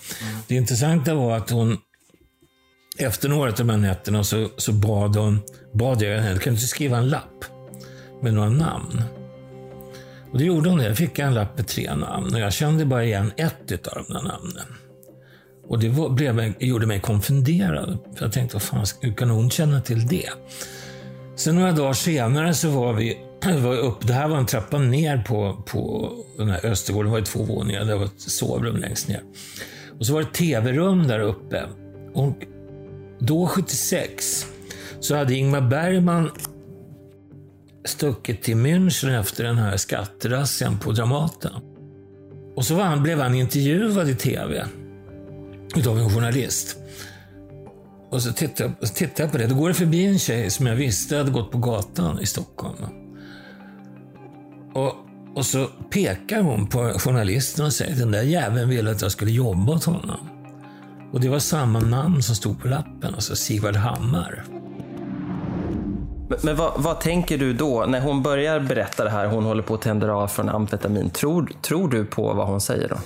Det 0.48 0.56
intressanta 0.56 1.14
var 1.14 1.38
att 1.38 1.50
hon, 1.50 1.78
efter 3.00 3.30
några 3.30 3.50
av 3.50 3.56
de 3.58 3.70
här 3.70 3.78
nätterna, 3.78 4.24
så, 4.24 4.50
så 4.58 4.74
bad, 4.74 5.16
hon, 5.16 5.40
bad 5.74 6.02
jag 6.02 6.22
henne, 6.22 6.40
kan 6.40 6.54
du 6.54 6.58
inte 6.58 6.68
skriva 6.68 6.98
en 6.98 7.10
lapp 7.10 7.46
med 8.22 8.34
några 8.34 8.50
namn? 8.50 9.04
Och 10.32 10.38
det 10.38 10.44
gjorde 10.44 10.70
hon. 10.70 10.80
Jag 10.80 10.98
fick 10.98 11.20
en 11.20 11.34
lapp 11.34 11.58
med 11.58 11.68
tre 11.68 11.96
namn 11.96 12.34
och 12.34 12.40
jag 12.40 12.54
kände 12.54 12.86
bara 12.86 13.04
igen 13.04 13.32
ett 13.38 13.88
av 13.88 14.04
de 14.08 14.14
där 14.14 14.22
namnen. 14.22 14.66
Och 15.68 15.80
det 15.80 15.90
var, 15.90 16.10
blev, 16.10 16.54
gjorde 16.60 16.86
mig 16.86 17.00
konfunderad. 17.00 17.98
För 18.16 18.26
jag 18.26 18.34
tänkte, 18.34 18.60
fan, 18.60 18.86
hur 19.02 19.14
kan 19.14 19.30
hon 19.30 19.50
känna 19.50 19.82
till 19.82 20.08
det? 20.08 20.30
Sen 21.36 21.56
några 21.56 21.72
dagar 21.72 21.94
senare 21.94 22.54
så 22.54 22.70
var 22.70 22.94
vi 22.94 23.18
var 23.64 23.78
upp, 23.78 24.08
det 24.08 24.14
här 24.14 24.28
var 24.28 24.38
en 24.38 24.46
trappa 24.46 24.78
ner 24.78 25.18
på, 25.28 25.64
på 25.66 26.12
den 26.38 26.50
här 26.50 26.66
Östergården. 26.66 27.06
Det 27.06 27.12
var 27.12 27.20
ju 27.20 27.26
två 27.26 27.44
våningar. 27.44 27.86
Det 27.86 27.96
var 27.96 28.06
ett 28.06 28.22
sovrum 28.22 28.78
längst 28.78 29.08
ner. 29.08 29.22
Och 30.00 30.06
så 30.06 30.14
var 30.14 30.22
det 30.22 30.28
ett 30.28 30.34
tv-rum 30.34 31.08
där 31.08 31.20
uppe. 31.20 31.64
Och 32.14 32.36
då, 33.20 33.48
76, 33.48 34.48
så 35.00 35.16
hade 35.16 35.36
Ingmar 35.36 35.62
Bergman 35.62 36.32
stuckit 37.90 38.44
till 38.44 38.56
München 38.58 39.20
efter 39.20 39.44
den 39.44 39.58
här 39.58 39.78
skatterazzian 39.78 40.78
på 40.80 40.92
Dramaten. 40.92 41.52
Och 42.56 42.66
så 42.66 42.76
var 42.76 42.84
han, 42.84 43.04
blev 43.04 43.20
han 43.20 43.36
intervjuad 43.36 44.10
i 44.10 44.16
tv 44.16 44.66
utav 45.76 46.00
en 46.00 46.10
journalist. 46.10 46.78
Och 48.12 48.22
så 48.22 48.32
tittade, 48.34 48.74
jag- 48.80 48.88
så 48.88 48.94
tittade 48.94 49.24
jag 49.24 49.32
på 49.32 49.38
det. 49.38 49.48
Då 49.48 49.56
går 49.56 49.68
det 49.68 49.74
förbi 49.74 50.06
en 50.06 50.20
tjej 50.20 50.50
som 50.50 50.66
jag 50.68 50.76
visste 50.76 51.18
hade 51.18 51.32
gått 51.32 51.52
på 51.52 51.58
gatan 51.58 52.20
i 52.20 52.26
Stockholm. 52.26 52.76
Och, 54.74 54.96
och 55.36 55.46
så 55.46 55.66
pekar 55.90 56.42
hon 56.42 56.68
på 56.68 56.80
journalisten 57.00 57.66
och 57.66 57.74
säger 57.74 57.96
den 57.96 58.12
där 58.12 58.22
jäveln 58.24 58.70
ville 58.70 58.92
att 58.92 59.02
jag 59.02 59.12
skulle 59.12 59.32
jobba 59.32 59.74
åt 59.74 59.84
honom. 59.84 60.30
Och 61.14 61.20
det 61.20 61.30
var 61.30 61.40
samma 61.40 61.80
namn 61.80 62.24
som 62.24 62.36
stod 62.36 62.62
på 62.62 62.68
lappen, 62.68 63.16
alltså 63.16 63.36
Sigvard 63.36 63.76
Hammar. 63.76 64.44
Men, 66.30 66.38
men 66.44 66.56
vad, 66.56 66.72
vad 66.78 67.00
tänker 67.00 67.38
du 67.38 67.54
då 67.54 67.86
när 67.86 68.02
hon 68.02 68.24
börjar 68.24 68.60
berätta 68.60 69.04
det 69.04 69.10
här, 69.10 69.28
hon 69.28 69.44
håller 69.44 69.64
på 69.64 69.74
att 69.74 69.82
tända 69.82 70.14
av 70.14 70.28
från 70.28 70.50
amfetamin. 70.50 71.10
Tror, 71.10 71.52
tror 71.62 71.90
du 71.90 72.06
på 72.06 72.34
vad 72.34 72.48
hon 72.48 72.62
säger 72.62 72.90
då? 72.90 72.98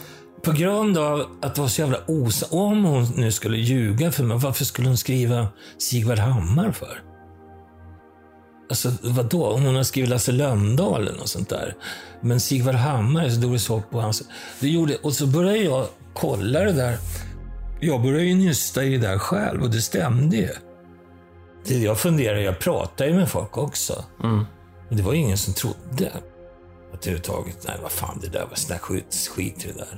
På 0.44 0.52
grund 0.52 0.98
av 0.98 1.26
att 1.42 1.56
det 1.56 1.62
var 1.62 1.68
så 1.68 1.82
jävla 1.82 1.98
osa... 2.08 2.46
Om 2.50 2.84
hon 2.84 3.08
nu 3.16 3.32
skulle 3.32 3.58
ljuga 3.58 4.12
för 4.12 4.24
mig, 4.24 4.38
varför 4.38 4.66
skulle 4.66 4.88
hon 4.88 4.98
skriva 4.98 5.48
Sigvard 5.78 6.20
Hammar 6.20 6.72
för? 6.72 7.02
Alltså, 8.70 8.92
vadå? 9.02 9.46
Om 9.46 9.64
hon 9.64 9.76
har 9.76 9.84
skrivit 9.84 10.10
Lasse 10.10 10.32
Lönndahl 10.32 11.02
eller 11.02 11.18
något 11.18 11.30
sånt 11.30 11.50
där. 11.50 11.76
Men 12.22 12.40
Sigvard 12.40 12.76
Hammar, 12.76 13.30
så 13.30 13.40
Doris 13.40 13.68
Hopp 13.68 13.96
och 13.96 14.02
hans... 14.02 14.24
Det 14.60 14.70
gjorde, 14.70 14.96
och 14.96 15.14
så 15.14 15.28
började 15.28 15.58
jag 15.58 15.86
kolla 16.14 16.60
det 16.60 16.72
där. 16.72 16.98
Jag 17.80 18.02
började 18.02 18.24
ju 18.24 18.36
nysta 18.36 18.84
i 18.84 18.98
det 18.98 19.08
där 19.08 19.18
själv 19.18 19.64
och 19.64 19.70
det 19.70 19.82
stämde 19.82 20.38
ju. 20.38 20.50
Jag 21.66 22.00
funderar, 22.00 22.38
jag 22.38 22.60
pratar 22.60 23.06
ju 23.06 23.14
med 23.14 23.30
folk 23.30 23.58
också. 23.58 24.04
Men 24.90 24.98
det 24.98 25.04
var 25.04 25.14
ingen 25.14 25.38
som 25.38 25.54
trodde 25.54 26.12
att 26.94 27.08
överhuvudtaget, 27.08 27.58
nej 27.68 27.76
vad 27.82 27.92
fan 27.92 28.20
det 28.22 28.28
där 28.28 28.46
var 28.50 28.56
sån 28.56 28.70
där 28.70 28.78
skit, 28.78 29.30
skit 29.36 29.66
det 29.68 29.74
där. 29.74 29.98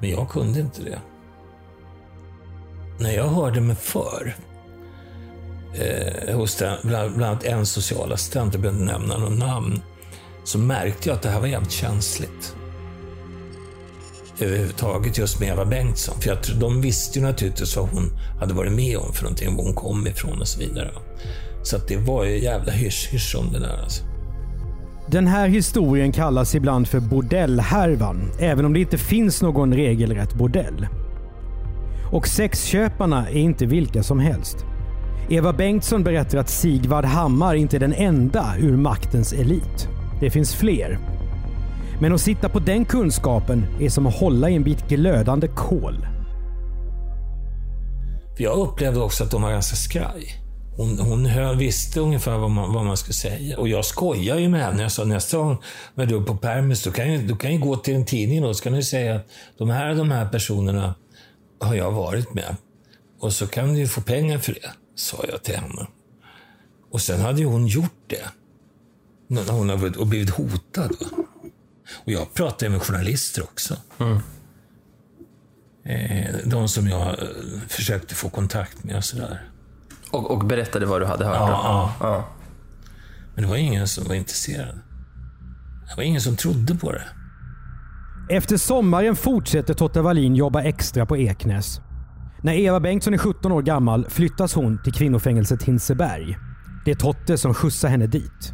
Men 0.00 0.10
jag 0.10 0.30
kunde 0.30 0.60
inte 0.60 0.82
det. 0.82 1.00
När 2.98 3.12
jag 3.12 3.28
hörde 3.28 3.60
mig 3.60 3.76
för 3.76 4.36
eh, 5.74 6.36
hos 6.36 6.56
den, 6.56 6.76
bland, 6.82 7.16
bland 7.16 7.30
annat 7.32 7.44
en 7.44 7.66
socialassistent, 7.66 8.54
jag 8.54 8.62
behöver 8.62 8.80
inte 8.80 8.92
nämna 8.92 9.18
någon 9.18 9.38
namn, 9.38 9.82
så 10.44 10.58
märkte 10.58 11.08
jag 11.08 11.16
att 11.16 11.22
det 11.22 11.28
här 11.28 11.40
var 11.40 11.46
jävligt 11.46 11.72
känsligt. 11.72 12.56
Överhuvudtaget 14.40 15.18
just 15.18 15.40
med 15.40 15.48
Eva 15.48 15.64
Bengtsson. 15.64 16.20
För 16.20 16.28
jag, 16.28 16.42
tror- 16.42 16.60
de 16.60 16.80
visste 16.80 17.18
ju 17.18 17.24
naturligtvis 17.24 17.76
vad 17.76 17.88
hon 17.88 18.10
hade 18.40 18.54
varit 18.54 18.72
med 18.72 18.96
om 18.98 19.12
för 19.12 19.22
någonting, 19.22 19.56
var 19.56 19.64
hon 19.64 19.74
kom 19.74 20.06
ifrån 20.06 20.40
och 20.40 20.48
så 20.48 20.60
vidare. 20.60 20.90
Så 21.62 21.76
att 21.76 21.88
det 21.88 21.96
var 21.96 22.24
ju 22.24 22.42
jävla 22.42 22.72
hysch-hysch 22.72 23.36
om 23.38 23.52
det 23.52 23.58
där 23.58 23.82
alltså. 23.82 24.04
Den 25.06 25.26
här 25.26 25.48
historien 25.48 26.12
kallas 26.12 26.54
ibland 26.54 26.88
för 26.88 27.00
bordellhärvan, 27.00 28.30
även 28.40 28.64
om 28.64 28.72
det 28.72 28.80
inte 28.80 28.98
finns 28.98 29.42
någon 29.42 29.74
regelrätt 29.74 30.34
bordell. 30.34 30.86
Och 32.12 32.28
sexköparna 32.28 33.28
är 33.28 33.36
inte 33.38 33.66
vilka 33.66 34.02
som 34.02 34.18
helst. 34.18 34.56
Eva 35.30 35.52
Bengtsson 35.52 36.04
berättar 36.04 36.38
att 36.38 36.48
Sigvard 36.50 37.04
Hammar 37.04 37.54
inte 37.54 37.76
är 37.76 37.80
den 37.80 37.92
enda 37.94 38.54
ur 38.58 38.76
maktens 38.76 39.32
elit. 39.32 39.88
Det 40.20 40.30
finns 40.30 40.54
fler. 40.54 40.98
Men 42.00 42.12
att 42.12 42.20
sitta 42.20 42.48
på 42.48 42.58
den 42.58 42.84
kunskapen 42.84 43.66
är 43.80 43.88
som 43.88 44.06
att 44.06 44.14
hålla 44.14 44.50
i 44.50 44.54
en 44.54 44.62
bit 44.64 44.88
glödande 44.88 45.48
kol. 45.48 46.06
Jag 48.38 48.58
upplevde 48.58 49.00
också 49.00 49.24
att 49.24 49.30
de 49.30 49.42
var 49.42 49.50
ganska 49.50 49.76
skraj. 49.76 50.40
Hon, 50.76 50.98
hon 50.98 51.26
hör, 51.26 51.54
visste 51.54 52.00
ungefär 52.00 52.38
vad 52.38 52.50
man, 52.50 52.72
vad 52.74 52.84
man 52.84 52.96
skulle 52.96 53.14
säga. 53.14 53.58
Och 53.58 53.68
jag 53.68 53.84
skojar 53.84 54.36
ju 54.38 54.48
med 54.48 54.64
henne. 54.64 54.82
Jag 54.82 54.92
sa 54.92 55.04
nästa 55.04 55.38
gång 55.38 55.58
när 55.94 56.06
du 56.06 56.16
är 56.16 56.20
på 56.20 56.36
permis, 56.36 56.82
då 56.84 56.90
kan 56.90 57.12
ju, 57.12 57.26
du 57.26 57.36
kan 57.36 57.52
ju 57.52 57.58
gå 57.58 57.76
till 57.76 57.94
en 57.94 58.04
tidning 58.04 58.44
och 58.44 58.56
så 58.56 58.64
kan 58.64 58.72
du 58.72 58.82
säga 58.82 59.14
att 59.14 59.26
de 59.58 59.70
här 59.70 59.94
de 59.94 60.10
här 60.10 60.28
personerna 60.28 60.94
har 61.60 61.74
jag 61.74 61.90
varit 61.92 62.34
med. 62.34 62.56
Och 63.20 63.32
så 63.32 63.46
kan 63.46 63.72
du 63.72 63.78
ju 63.78 63.86
få 63.86 64.00
pengar 64.00 64.38
för 64.38 64.52
det, 64.52 64.70
sa 64.94 65.24
jag 65.32 65.42
till 65.42 65.56
henne. 65.56 65.86
Och 66.92 67.00
sen 67.00 67.20
hade 67.20 67.40
ju 67.40 67.46
hon 67.46 67.66
gjort 67.66 68.04
det. 68.06 68.24
När 69.28 69.52
hon 69.52 69.68
har 69.68 69.76
blivit- 69.76 69.96
och 69.96 70.06
blivit 70.06 70.30
hotad. 70.30 70.90
Och 72.04 72.12
jag 72.12 72.34
pratade 72.34 72.70
med 72.70 72.82
journalister 72.82 73.42
också. 73.42 73.76
Eh, 75.84 76.34
de 76.44 76.68
som 76.68 76.88
jag 76.88 77.08
eh, 77.08 77.14
försökte 77.68 78.14
få 78.14 78.28
kontakt 78.28 78.84
med 78.84 78.96
och 78.96 79.04
sådär. 79.04 79.42
Och, 80.10 80.30
och 80.30 80.46
berättade 80.46 80.86
vad 80.86 81.00
du 81.00 81.06
hade 81.06 81.24
hört? 81.24 81.36
Ja, 81.36 81.94
då? 82.00 82.06
ja. 82.06 82.28
Men 83.34 83.44
det 83.44 83.50
var 83.50 83.56
ingen 83.56 83.88
som 83.88 84.04
var 84.04 84.14
intresserad. 84.14 84.80
Det 85.88 85.96
var 85.96 86.02
ingen 86.02 86.20
som 86.20 86.36
trodde 86.36 86.74
på 86.74 86.92
det. 86.92 87.04
Efter 88.30 88.56
sommaren 88.56 89.16
fortsätter 89.16 89.74
Totte 89.74 90.00
Wallin 90.00 90.36
jobba 90.36 90.62
extra 90.62 91.06
på 91.06 91.16
Eknäs. 91.16 91.80
När 92.42 92.52
Eva 92.52 92.80
Bengtsson 92.80 93.14
är 93.14 93.18
17 93.18 93.52
år 93.52 93.62
gammal 93.62 94.06
flyttas 94.10 94.54
hon 94.54 94.82
till 94.82 94.92
kvinnofängelset 94.92 95.62
Hinseberg. 95.62 96.38
Det 96.84 96.90
är 96.90 96.94
Totte 96.94 97.38
som 97.38 97.54
skjutsar 97.54 97.88
henne 97.88 98.06
dit. 98.06 98.52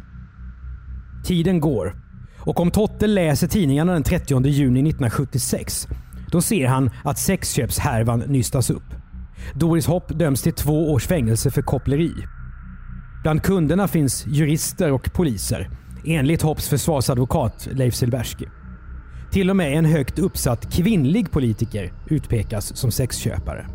Tiden 1.25 1.61
går 1.61 2.00
och 2.45 2.59
om 2.59 2.71
Totte 2.71 3.07
läser 3.07 3.47
tidningarna 3.47 3.93
den 3.93 4.03
30 4.03 4.47
juni 4.47 4.79
1976 4.79 5.87
då 6.31 6.41
ser 6.41 6.67
han 6.67 6.89
att 7.03 7.17
sexköpshärvan 7.17 8.19
nystas 8.19 8.69
upp. 8.69 8.83
Doris 9.53 9.87
Hopp 9.87 10.09
döms 10.09 10.41
till 10.41 10.53
två 10.53 10.91
års 10.91 11.07
fängelse 11.07 11.51
för 11.51 11.61
koppleri. 11.61 12.11
Bland 13.23 13.43
kunderna 13.43 13.87
finns 13.87 14.25
jurister 14.27 14.91
och 14.91 15.13
poliser, 15.13 15.69
enligt 16.05 16.41
Hopps 16.41 16.69
försvarsadvokat 16.69 17.67
Leif 17.71 17.95
Silbersky. 17.95 18.45
Till 19.31 19.49
och 19.49 19.55
med 19.55 19.77
en 19.77 19.85
högt 19.85 20.19
uppsatt 20.19 20.73
kvinnlig 20.73 21.31
politiker 21.31 21.93
utpekas 22.07 22.75
som 22.75 22.91
sexköpare. 22.91 23.67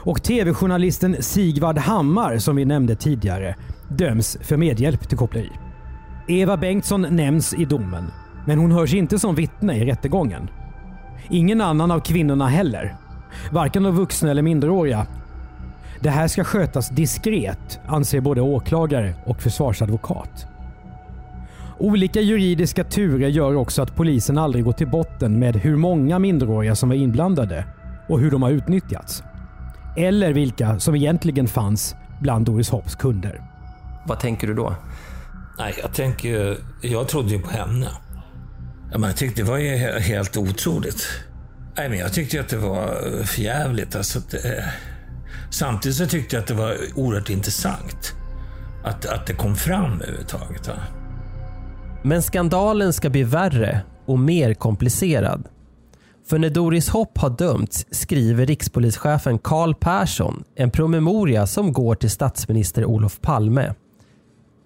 Och 0.00 0.22
tv-journalisten 0.22 1.16
Sigvard 1.20 1.78
Hammar, 1.78 2.38
som 2.38 2.56
vi 2.56 2.64
nämnde 2.64 2.96
tidigare, 2.96 3.56
döms 3.88 4.38
för 4.40 4.56
medhjälp 4.56 5.08
till 5.08 5.18
koppleri. 5.18 5.50
Eva 6.28 6.56
Bengtsson 6.56 7.06
nämns 7.10 7.54
i 7.54 7.64
domen, 7.64 8.10
men 8.46 8.58
hon 8.58 8.72
hörs 8.72 8.94
inte 8.94 9.18
som 9.18 9.34
vittne 9.34 9.76
i 9.76 9.84
rättegången. 9.84 10.50
Ingen 11.30 11.60
annan 11.60 11.90
av 11.90 12.00
kvinnorna 12.00 12.48
heller. 12.48 12.96
Varken 13.50 13.82
de 13.82 13.94
vuxna 13.94 14.30
eller 14.30 14.42
minderåriga. 14.42 15.06
Det 16.00 16.10
här 16.10 16.28
ska 16.28 16.44
skötas 16.44 16.88
diskret, 16.88 17.80
anser 17.86 18.20
både 18.20 18.40
åklagare 18.40 19.14
och 19.26 19.42
försvarsadvokat. 19.42 20.46
Olika 21.78 22.20
juridiska 22.20 22.84
turer 22.84 23.28
gör 23.28 23.56
också 23.56 23.82
att 23.82 23.96
polisen 23.96 24.38
aldrig 24.38 24.64
går 24.64 24.72
till 24.72 24.90
botten 24.90 25.38
med 25.38 25.56
hur 25.56 25.76
många 25.76 26.18
minderåriga 26.18 26.74
som 26.74 26.88
var 26.88 26.96
inblandade 26.96 27.64
och 28.08 28.20
hur 28.20 28.30
de 28.30 28.42
har 28.42 28.50
utnyttjats. 28.50 29.22
Eller 29.96 30.32
vilka 30.32 30.78
som 30.78 30.94
egentligen 30.94 31.48
fanns 31.48 31.96
bland 32.20 32.46
Doris 32.46 32.70
Hopps 32.70 32.94
kunder. 32.94 33.42
Vad 34.06 34.20
tänker 34.20 34.46
du 34.46 34.54
då? 34.54 34.74
Nej, 35.62 35.74
jag 35.82 35.94
tänker 35.94 36.58
Jag 36.80 37.08
trodde 37.08 37.30
ju 37.30 37.38
på 37.38 37.50
henne. 37.50 37.88
Ja, 38.92 38.98
men 38.98 39.02
jag 39.02 39.16
tyckte 39.16 39.42
det 39.42 39.48
var 39.48 39.58
ju 39.58 39.76
helt 39.98 40.36
otroligt. 40.36 41.08
Nej, 41.76 41.88
men 41.88 41.98
jag 41.98 42.12
tyckte 42.12 42.40
att 42.40 42.48
det 42.48 42.56
var 42.56 42.96
förjävligt. 43.24 43.96
Alltså, 43.96 44.20
det, 44.30 44.72
samtidigt 45.50 45.96
så 45.96 46.06
tyckte 46.06 46.36
jag 46.36 46.40
att 46.40 46.48
det 46.48 46.54
var 46.54 46.76
oerhört 46.94 47.30
intressant. 47.30 48.12
Att, 48.84 49.06
att 49.06 49.26
det 49.26 49.34
kom 49.34 49.56
fram 49.56 50.00
överhuvudtaget. 50.00 50.68
Va? 50.68 50.74
Men 52.02 52.22
skandalen 52.22 52.92
ska 52.92 53.10
bli 53.10 53.22
värre 53.22 53.80
och 54.06 54.18
mer 54.18 54.54
komplicerad. 54.54 55.48
För 56.28 56.38
när 56.38 56.50
Doris 56.50 56.88
Hopp 56.88 57.18
har 57.18 57.30
dömts 57.30 57.86
skriver 57.90 58.46
rikspolischefen 58.46 59.38
Carl 59.38 59.74
Persson 59.74 60.44
en 60.56 60.70
promemoria 60.70 61.46
som 61.46 61.72
går 61.72 61.94
till 61.94 62.10
statsminister 62.10 62.84
Olof 62.84 63.20
Palme. 63.20 63.74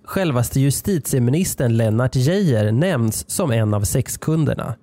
Självaste 0.06 0.60
justitieministern 0.60 1.76
Lennart 1.76 2.16
Geijer 2.16 2.72
nämns 2.72 3.30
som 3.30 3.52
en 3.52 3.74
av 3.74 3.82
sexkunderna. 3.82 4.74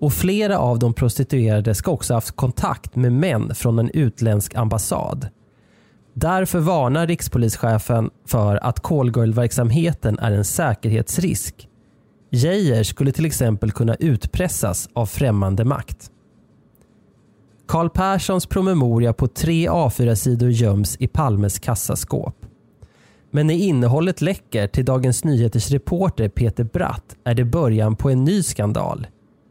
Och 0.00 0.12
flera 0.12 0.58
av 0.58 0.78
de 0.78 0.94
prostituerade 0.94 1.74
ska 1.74 1.90
också 1.90 2.14
haft 2.14 2.36
kontakt 2.36 2.96
med 2.96 3.12
män 3.12 3.54
från 3.54 3.78
en 3.78 3.90
utländsk 3.90 4.54
ambassad. 4.54 5.28
Därför 6.14 6.58
varnar 6.58 7.06
rikspolischefen 7.06 8.10
för 8.26 8.56
att 8.56 8.80
callgirl-verksamheten 8.80 10.18
är 10.18 10.32
en 10.32 10.44
säkerhetsrisk. 10.44 11.68
Geijer 12.30 12.82
skulle 12.82 13.12
till 13.12 13.26
exempel 13.26 13.72
kunna 13.72 13.94
utpressas 13.94 14.88
av 14.92 15.06
främmande 15.06 15.64
makt. 15.64 16.10
Karl 17.68 17.88
Perssons 17.88 18.46
promemoria 18.46 19.12
på 19.12 19.26
tre 19.26 19.68
A4-sidor 19.68 20.50
göms 20.50 20.96
i 21.00 21.08
Palmes 21.08 21.58
kassaskåp. 21.58 22.39
Men 23.30 23.46
när 23.46 23.54
innehållet 23.54 24.20
läcker 24.20 24.66
till 24.66 24.84
Dagens 24.84 25.24
Nyheters 25.24 25.70
reporter 25.70 26.28
Peter 26.28 26.64
Bratt 26.64 27.16
är 27.24 27.34
det 27.34 27.44
början 27.44 27.96
på 27.96 28.10
en 28.10 28.24
ny 28.24 28.42
skandal. 28.42 29.06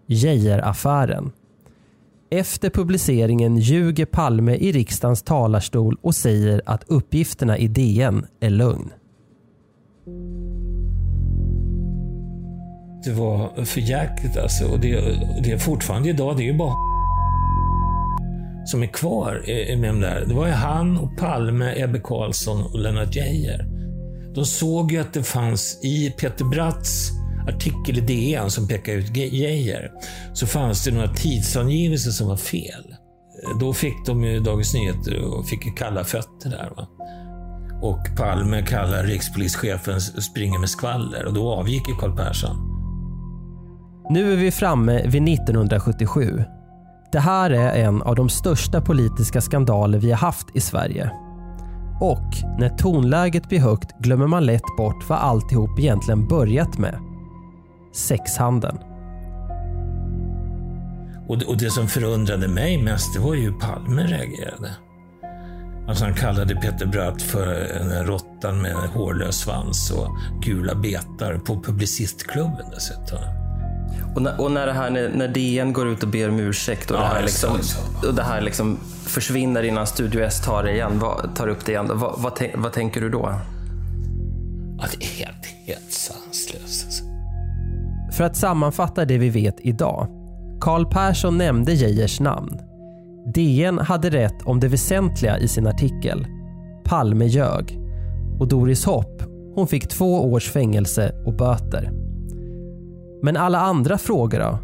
Geijeraffären. 0.08 1.32
Efter 2.32 2.70
publiceringen 2.70 3.58
ljuger 3.58 4.06
Palme 4.06 4.56
i 4.56 4.72
riksdagens 4.72 5.22
talarstol 5.22 5.98
och 6.02 6.16
säger 6.16 6.62
att 6.66 6.84
uppgifterna 6.88 7.58
i 7.58 7.68
DN 7.68 8.26
är 8.40 8.50
lögn. 8.50 8.92
Det 13.06 13.12
var 13.12 13.66
för 13.66 13.82
jäkligt 13.82 14.38
alltså. 14.38 14.66
Och 14.66 14.80
det, 14.80 15.02
det 15.44 15.52
är 15.52 15.58
fortfarande 15.58 16.10
idag, 16.10 16.38
det 16.38 16.44
är 16.44 16.52
ju 16.52 16.58
bara 16.58 16.89
som 18.70 18.84
är 18.84 18.88
kvar 18.88 19.42
med 19.78 19.90
de 19.90 20.00
där. 20.00 20.26
Det 20.28 20.34
var 20.34 20.48
ju 20.48 20.54
han 20.54 20.98
och 20.98 21.18
Palme, 21.18 21.74
Ebbe 21.78 22.00
Carlsson 22.00 22.64
och 22.64 22.80
Lennart 22.80 23.16
Geijer. 23.16 23.66
De 24.36 24.46
såg 24.46 24.92
ju 24.92 24.98
att 25.00 25.14
det 25.14 25.24
fanns 25.24 25.80
i 25.84 26.10
Peter 26.10 26.46
Bratts 26.46 27.12
artikel 27.48 27.98
i 27.98 28.02
DN 28.02 28.50
som 28.50 28.68
pekade 28.68 28.98
ut 28.98 29.16
Geijer, 29.16 29.92
så 30.34 30.48
fanns 30.48 30.84
det 30.84 30.92
några 30.92 31.14
tidsangivelser 31.14 32.12
som 32.12 32.28
var 32.28 32.38
fel. 32.38 32.96
Då 33.60 33.74
fick 33.74 34.06
de 34.06 34.24
ju 34.24 34.40
Dagens 34.40 34.74
Nyheter 34.74 35.24
och 35.24 35.48
fick 35.48 35.78
kalla 35.78 36.04
fötter 36.04 36.50
där. 36.50 36.72
Va? 36.78 36.88
Och 37.82 38.18
Palme 38.18 38.62
kallar 38.62 39.04
rikspolischefen 39.04 40.02
springer 40.02 40.60
med 40.60 40.70
skvaller 40.70 41.26
och 41.26 41.34
då 41.34 41.54
avgick 41.54 41.88
ju 41.88 41.96
Carl 41.96 42.18
Persson. 42.18 42.56
Nu 44.10 44.34
är 44.34 44.38
vi 44.38 44.52
framme 44.52 45.02
vid 45.08 45.30
1977. 45.30 46.44
Det 47.12 47.20
här 47.20 47.50
är 47.50 47.84
en 47.84 48.02
av 48.02 48.16
de 48.16 48.30
största 48.30 48.82
politiska 48.82 49.42
skandaler 49.42 50.00
vi 50.00 50.12
har 50.12 50.18
haft 50.18 50.48
i 50.54 50.62
Sverige. 50.62 51.12
Och 52.02 52.60
när 52.60 52.70
tonläget 52.70 53.50
blir 53.50 53.60
högt 53.60 54.00
glömmer 54.00 54.28
man 54.28 54.46
lätt 54.46 54.78
bort 54.78 55.10
vad 55.10 55.20
alltihop 55.20 55.80
egentligen 55.80 56.28
börjat 56.28 56.78
med. 56.78 57.00
Sexhandeln. 57.94 58.78
Och 61.28 61.38
det, 61.38 61.46
och 61.46 61.58
det 61.58 61.70
som 61.70 61.88
förundrade 61.88 62.48
mig 62.48 62.84
mest, 62.84 63.14
det 63.14 63.20
var 63.20 63.34
ju 63.34 63.42
hur 63.42 63.60
Palme 63.60 64.04
reagerade. 64.04 64.70
Alltså 65.88 66.06
han 66.06 66.14
kallade 66.14 66.56
Peter 66.56 66.86
Bratt 66.86 67.22
för 67.22 67.54
en 67.82 68.06
råttan 68.06 68.62
med 68.62 68.72
en 68.72 68.90
hårlös 68.90 69.36
svans 69.36 69.92
och 69.92 70.18
gula 70.42 70.76
betar 70.76 71.38
på 71.38 71.64
Publicistklubben 71.64 72.66
dessutom. 72.74 73.39
Och 74.16 74.22
när, 74.22 74.42
och 74.42 74.52
när, 74.52 74.66
det 74.66 74.74
här, 74.74 74.90
när, 74.90 75.10
när 75.10 75.28
DN 75.28 75.74
går 75.74 75.88
ut 75.88 76.04
och 76.04 76.10
ber 76.10 76.30
om 76.30 76.40
ursäkt 76.40 76.92
och, 76.92 76.98
Ja, 76.98 77.02
det, 77.02 77.08
här 77.08 77.22
liksom, 77.22 77.58
och 78.08 78.14
det 78.14 78.24
här 78.24 78.42
liksom 78.42 78.78
försvinner 79.06 79.64
innan 79.64 79.88
Studio 79.88 80.22
S 80.22 80.42
tar, 80.46 80.64
det 80.64 80.72
igen, 80.72 81.00
vad, 81.00 81.36
tar 81.36 81.48
upp 81.48 81.66
det 81.66 81.72
igen, 81.72 81.92
vad, 81.94 82.14
vad, 82.18 82.36
tänk, 82.36 82.54
vad 82.58 82.74
tänker 82.74 83.02
du 83.02 83.10
då? 83.10 83.34
Ja, 84.80 84.86
det 84.92 85.06
är 85.06 85.26
helt, 85.26 85.46
helt 85.66 85.92
sanslöst. 85.92 86.86
Alltså. 86.86 87.04
För 88.18 88.24
att 88.24 88.36
sammanfatta 88.36 89.06
det 89.06 89.18
vi 89.18 89.30
vet 89.30 89.56
idag. 89.60 90.08
Carl 90.62 90.86
Persson 90.92 91.38
nämnde 91.38 91.74
Geijers 91.74 92.20
namn. 92.20 92.60
DN 93.34 93.78
hade 93.78 94.10
rätt 94.10 94.42
om 94.46 94.60
det 94.60 94.68
väsentliga 94.68 95.38
i 95.38 95.48
sin 95.48 95.68
artikel. 95.68 96.28
Palme 96.84 97.26
ljög. 97.26 97.80
Och 98.40 98.48
Doris 98.48 98.86
Hopp, 98.86 99.24
hon 99.56 99.68
fick 99.68 99.90
två 99.90 100.32
års 100.32 100.50
fängelse 100.50 101.24
och 101.26 101.34
böter. 101.34 101.99
Men 103.24 103.38
alla 103.38 103.60
andra 103.60 103.98
frågor 103.98 104.40
då? 104.40 104.60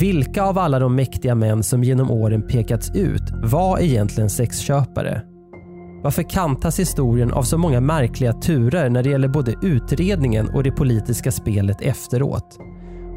Vilka 0.00 0.42
av 0.42 0.58
alla 0.58 0.78
de 0.78 0.94
mäktiga 0.94 1.34
män 1.34 1.62
som 1.62 1.84
genom 1.84 2.10
åren 2.10 2.42
pekats 2.42 2.90
ut 2.94 3.22
var 3.42 3.78
egentligen 3.78 4.30
sexköpare? 4.30 5.22
Varför 6.02 6.22
kantas 6.22 6.80
historien 6.80 7.32
av 7.32 7.42
så 7.42 7.58
många 7.58 7.80
märkliga 7.80 8.32
turer 8.32 8.90
när 8.90 9.02
det 9.02 9.10
gäller 9.10 9.28
både 9.28 9.54
utredningen 9.62 10.48
och 10.48 10.62
det 10.62 10.70
politiska 10.70 11.32
spelet 11.32 11.80
efteråt? 11.80 12.58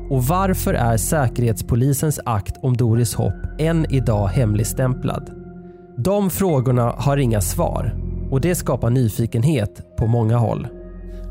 Och 0.09 0.23
varför 0.23 0.73
är 0.73 0.97
Säkerhetspolisens 0.97 2.19
akt 2.25 2.57
om 2.61 2.77
Doris 2.77 3.15
Hopp 3.15 3.59
än 3.59 3.85
idag 3.93 4.27
hemligstämplad? 4.27 5.29
De 5.97 6.29
frågorna 6.29 6.93
har 6.97 7.17
inga 7.17 7.41
svar 7.41 7.95
och 8.31 8.41
det 8.41 8.55
skapar 8.55 8.89
nyfikenhet 8.89 9.97
på 9.97 10.07
många 10.07 10.37
håll. 10.37 10.67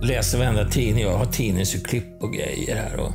Läser 0.05 0.39
varenda 0.39 0.69
tidning. 0.69 1.05
Jag 1.05 1.19
har 1.19 1.27
tidningsurklipp 1.27 2.23
och 2.23 2.33
grejer 2.33 2.77
här. 2.77 3.01
Och... 3.01 3.15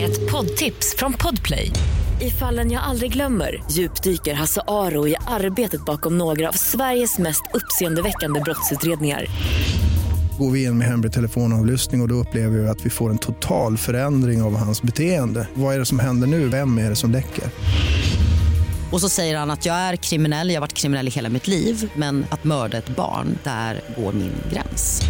Ett 0.00 0.30
poddtips 0.30 0.96
från 0.98 1.12
Podplay. 1.12 1.70
I 2.20 2.30
fallen 2.30 2.70
jag 2.70 2.82
aldrig 2.82 3.12
glömmer 3.12 3.62
djupdyker 3.70 4.34
Hasse 4.34 4.60
Aro 4.66 5.08
i 5.08 5.16
arbetet 5.26 5.84
bakom 5.84 6.18
några 6.18 6.48
av 6.48 6.52
Sveriges 6.52 7.18
mest 7.18 7.42
uppseendeväckande 7.54 8.40
brottsutredningar. 8.40 9.26
Går 10.38 10.50
vi 10.50 10.64
in 10.64 10.78
med 10.78 10.86
hemlig 10.86 11.12
telefonavlyssning 11.12 12.00
och, 12.00 12.04
och 12.04 12.08
då 12.08 12.14
upplever 12.14 12.58
vi 12.58 12.68
att 12.68 12.86
vi 12.86 12.90
får 12.90 13.10
en 13.10 13.18
total 13.18 13.76
förändring 13.78 14.42
av 14.42 14.56
hans 14.56 14.82
beteende. 14.82 15.48
Vad 15.54 15.74
är 15.74 15.78
det 15.78 15.86
som 15.86 15.98
händer 15.98 16.26
nu? 16.26 16.48
Vem 16.48 16.78
är 16.78 16.90
det 16.90 16.96
som 16.96 17.10
läcker? 17.10 17.44
Och 18.92 19.00
så 19.00 19.08
säger 19.08 19.38
han 19.38 19.50
att 19.50 19.66
jag 19.66 19.76
är 19.76 19.96
kriminell, 19.96 20.48
jag 20.48 20.56
har 20.56 20.60
varit 20.60 20.72
kriminell 20.72 21.08
i 21.08 21.10
hela 21.10 21.28
mitt 21.28 21.48
liv 21.48 21.92
men 21.96 22.26
att 22.30 22.44
mörda 22.44 22.78
ett 22.78 22.96
barn, 22.96 23.38
där 23.44 23.80
går 23.96 24.12
min 24.12 24.32
gräns. 24.52 25.02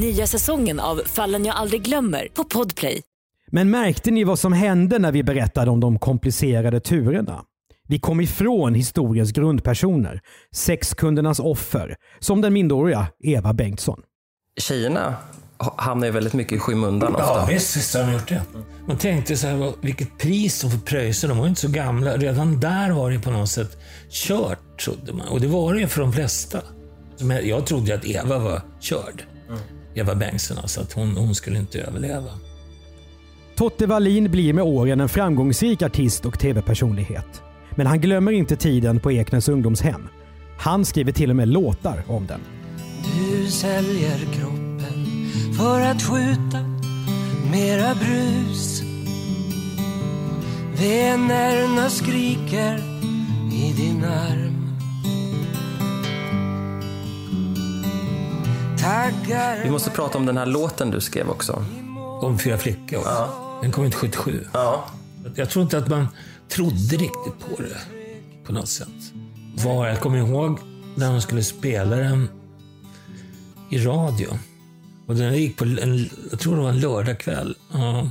Nya 0.00 0.26
säsongen 0.26 0.80
av 0.80 1.02
Fallen 1.06 1.44
jag 1.44 1.56
aldrig 1.56 1.82
glömmer 1.82 2.28
på 2.34 2.44
Podplay. 2.44 3.02
Men 3.50 3.70
märkte 3.70 4.10
ni 4.10 4.24
vad 4.24 4.38
som 4.38 4.52
hände 4.52 4.98
när 4.98 5.12
vi 5.12 5.22
berättade 5.22 5.70
om 5.70 5.80
de 5.80 5.98
komplicerade 5.98 6.80
turerna? 6.80 7.44
Vi 7.88 7.98
kom 7.98 8.20
ifrån 8.20 8.74
historiens 8.74 9.32
grundpersoner, 9.32 10.20
sexkundernas 10.54 11.40
offer, 11.40 11.96
som 12.18 12.40
den 12.40 12.52
minderåriga 12.52 13.06
Eva 13.24 13.52
Bengtsson. 13.52 14.00
Tjejerna 14.60 15.16
hamnar 15.76 16.06
ju 16.06 16.12
väldigt 16.12 16.32
mycket 16.32 16.52
i 16.52 16.58
skymundan 16.58 17.14
ofta. 17.14 17.24
Ja, 17.26 17.46
visst, 17.50 17.76
visst 17.76 17.94
har 17.94 18.02
de 18.04 18.12
gjort 18.12 18.28
det. 18.28 18.42
Man 18.86 18.96
tänkte 18.98 19.36
så 19.36 19.46
här, 19.46 19.56
vad- 19.56 19.74
vilket 19.80 20.18
pris 20.18 20.60
de 20.62 20.70
får 20.70 20.78
pröjsa. 20.78 21.26
De 21.28 21.38
var 21.38 21.44
ju 21.44 21.48
inte 21.48 21.60
så 21.60 21.68
gamla. 21.68 22.16
Redan 22.16 22.60
där 22.60 22.90
var 22.90 23.10
det 23.10 23.18
på 23.20 23.30
något 23.30 23.48
sätt 23.48 23.78
kört, 24.10 24.80
trodde 24.84 25.12
man. 25.12 25.28
Och 25.28 25.40
det 25.40 25.46
var 25.46 25.74
det 25.74 25.80
ju 25.80 25.86
för 25.86 26.00
de 26.00 26.12
flesta. 26.12 26.60
Jag, 27.18 27.46
jag 27.46 27.66
trodde 27.66 27.94
att 27.94 28.04
Eva 28.04 28.38
var 28.38 28.62
körd. 28.80 29.22
Eva 29.94 30.14
Bengtsson, 30.14 30.58
alltså 30.58 30.80
att 30.80 30.92
hon, 30.92 31.16
hon 31.16 31.34
skulle 31.34 31.58
inte 31.58 31.80
överleva. 31.80 32.30
Totte 33.56 33.86
Wallin 33.86 34.30
blir 34.30 34.52
med 34.52 34.64
åren 34.64 35.00
en 35.00 35.08
framgångsrik 35.08 35.82
artist 35.82 36.26
och 36.26 36.38
tv-personlighet. 36.38 37.42
Men 37.74 37.86
han 37.86 38.00
glömmer 38.00 38.32
inte 38.32 38.56
tiden 38.56 39.00
på 39.00 39.12
Eknäs 39.12 39.48
ungdomshem. 39.48 40.08
Han 40.58 40.84
skriver 40.84 41.12
till 41.12 41.30
och 41.30 41.36
med 41.36 41.48
låtar 41.48 42.02
om 42.06 42.26
den. 42.26 42.40
Du 43.14 43.46
säljer 43.50 44.18
kroppen 44.18 44.57
för 45.56 45.80
att 45.80 46.02
skjuta 46.02 46.58
mera 47.50 47.94
brus. 47.94 48.82
Vännerna 50.80 51.90
skriker 51.90 52.78
i 53.52 53.72
din 53.76 54.04
arm 54.04 54.58
Taggar 58.78 59.64
Vi 59.64 59.70
måste 59.70 59.90
prata 59.90 60.18
om 60.18 60.26
den 60.26 60.36
här 60.36 60.46
låten 60.46 60.90
du 60.90 61.00
skrev 61.00 61.30
också. 61.30 61.64
Om 62.22 62.38
fyra 62.38 62.58
flickor? 62.58 63.00
Ja. 63.04 63.58
Den 63.62 63.72
kom 63.72 63.84
inte 63.84 63.96
77. 63.96 64.46
Ja. 64.52 64.84
Jag 65.34 65.50
tror 65.50 65.62
inte 65.62 65.78
att 65.78 65.88
man 65.88 66.08
trodde 66.48 66.96
riktigt 66.96 67.38
på 67.56 67.62
det 67.62 67.78
på 68.44 68.52
något 68.52 68.68
sätt. 68.68 69.12
Var, 69.64 69.86
jag 69.86 70.00
kommer 70.00 70.18
ihåg 70.18 70.58
när 70.94 71.12
de 71.12 71.20
skulle 71.20 71.42
spela 71.42 71.96
den 71.96 72.28
i 73.70 73.78
radio. 73.78 74.28
Och 75.08 75.16
den 75.16 75.36
gick 75.36 75.56
på, 75.56 75.64
en, 75.64 76.10
jag 76.30 76.40
tror 76.40 76.56
det 76.56 76.62
var 76.62 76.68
en 76.68 76.80
lördagkväll. 76.80 77.56
Ja, 77.72 78.10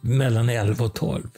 mellan 0.00 0.48
11 0.48 0.84
och 0.84 0.94
12. 0.94 1.28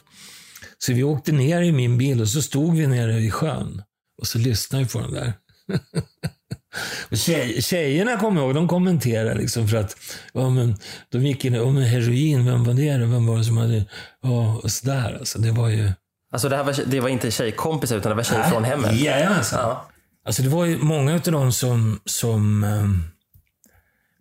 Så 0.78 0.92
vi 0.92 1.02
åkte 1.02 1.32
ner 1.32 1.62
i 1.62 1.72
min 1.72 1.98
bil 1.98 2.20
och 2.20 2.28
så 2.28 2.42
stod 2.42 2.76
vi 2.76 2.86
nere 2.86 3.18
i 3.20 3.30
sjön. 3.30 3.82
Och 4.20 4.26
så 4.26 4.38
lyssnade 4.38 4.84
vi 4.84 4.90
på 4.90 4.98
den 4.98 5.12
där. 5.12 5.32
och 7.10 7.18
tjej, 7.18 7.62
tjejerna 7.62 8.16
kommer 8.16 8.40
ihåg, 8.40 8.54
de 8.54 8.68
kommenterade 8.68 9.34
liksom 9.34 9.68
för 9.68 9.76
att 9.76 9.96
ja, 10.32 10.50
men, 10.50 10.76
de 11.08 11.26
gick 11.26 11.44
in 11.44 11.54
och 11.54 11.74
heroin, 11.74 12.46
vem 12.46 12.64
var 12.64 12.74
det? 12.74 12.98
Vem 12.98 13.26
var 13.26 13.38
det 13.38 13.44
som 13.44 13.56
hade... 13.56 13.84
Ja, 14.22 14.60
och 14.62 14.70
sådär. 14.70 15.16
Alltså, 15.18 15.38
det 15.38 15.50
var 15.50 15.68
ju... 15.68 15.92
Alltså 16.32 16.48
det, 16.48 16.56
här 16.56 16.64
var, 16.64 16.84
det 16.86 17.00
var 17.00 17.08
inte 17.08 17.30
tjejkompisar 17.30 17.96
utan 17.96 18.10
det 18.10 18.16
var 18.16 18.22
tjejer 18.22 18.50
från 18.50 18.64
hemmet? 18.64 19.00
Jajamensan. 19.00 19.60
Ja. 19.60 19.88
Alltså 20.26 20.42
det 20.42 20.48
var 20.48 20.64
ju 20.64 20.78
många 20.78 21.14
av 21.14 21.20
dem 21.20 21.52
som, 21.52 22.00
som 22.04 22.64
um, 22.64 23.04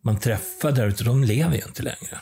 man 0.03 0.19
träffar 0.19 0.71
där 0.71 0.87
ute, 0.87 1.03
de 1.03 1.23
lever 1.23 1.55
ju 1.55 1.63
inte 1.67 1.83
längre. 1.83 2.19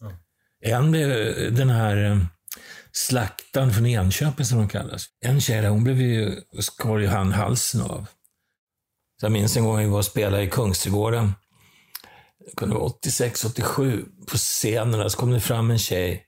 Mm. 0.00 0.14
En 0.60 0.90
blev 0.90 1.08
den 1.54 1.70
här 1.70 1.96
eh, 2.10 2.18
slaktaren 2.92 3.72
från 3.72 3.86
Enköping 3.86 4.46
som 4.46 4.58
de 4.58 4.68
kallas. 4.68 5.06
En 5.20 5.40
tjej 5.40 5.62
där, 5.62 5.68
hon 5.68 5.84
blev 5.84 6.00
ju, 6.00 6.40
skar 6.60 6.98
ju 6.98 7.06
han 7.06 7.32
halsen 7.32 7.82
av. 7.82 8.06
Så 9.20 9.26
jag 9.26 9.32
minns 9.32 9.56
en 9.56 9.64
gång 9.64 9.78
vi 9.78 9.86
var 9.86 9.98
och 9.98 10.04
spelade 10.04 10.42
i 10.42 10.50
Kungsträdgården. 10.50 11.32
Det 12.46 12.56
kunde 12.56 12.74
vara 12.74 12.84
86, 12.84 13.44
87. 13.44 14.04
På 14.30 14.36
scenen 14.36 15.10
så 15.10 15.18
kom 15.18 15.30
det 15.30 15.40
fram 15.40 15.70
en 15.70 15.78
tjej 15.78 16.26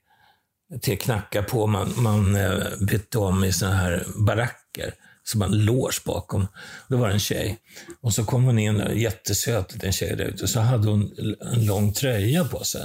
till 0.83 0.99
knacka 0.99 1.42
på. 1.42 1.66
Man, 1.66 1.92
man 1.97 2.37
eh, 2.37 2.79
bytte 2.81 3.18
om 3.18 3.44
i 3.44 3.53
såna 3.53 3.75
här 3.75 4.07
baracker. 4.16 4.94
Så 5.24 5.44
en 5.44 5.64
lås 5.64 6.04
bakom. 6.04 6.46
Då 6.88 6.96
var 6.96 7.08
det 7.08 7.14
en 7.14 7.20
tjej. 7.20 7.58
Och 8.00 8.14
så 8.14 8.24
kom 8.24 8.44
hon 8.44 8.58
in, 8.58 8.82
jättesöt 8.94 9.84
en 9.84 9.92
tjej 9.92 10.16
där 10.16 10.24
ute. 10.24 10.48
Så 10.48 10.60
hade 10.60 10.90
hon 10.90 11.14
en 11.52 11.66
lång 11.66 11.92
tröja 11.92 12.44
på 12.44 12.64
sig. 12.64 12.82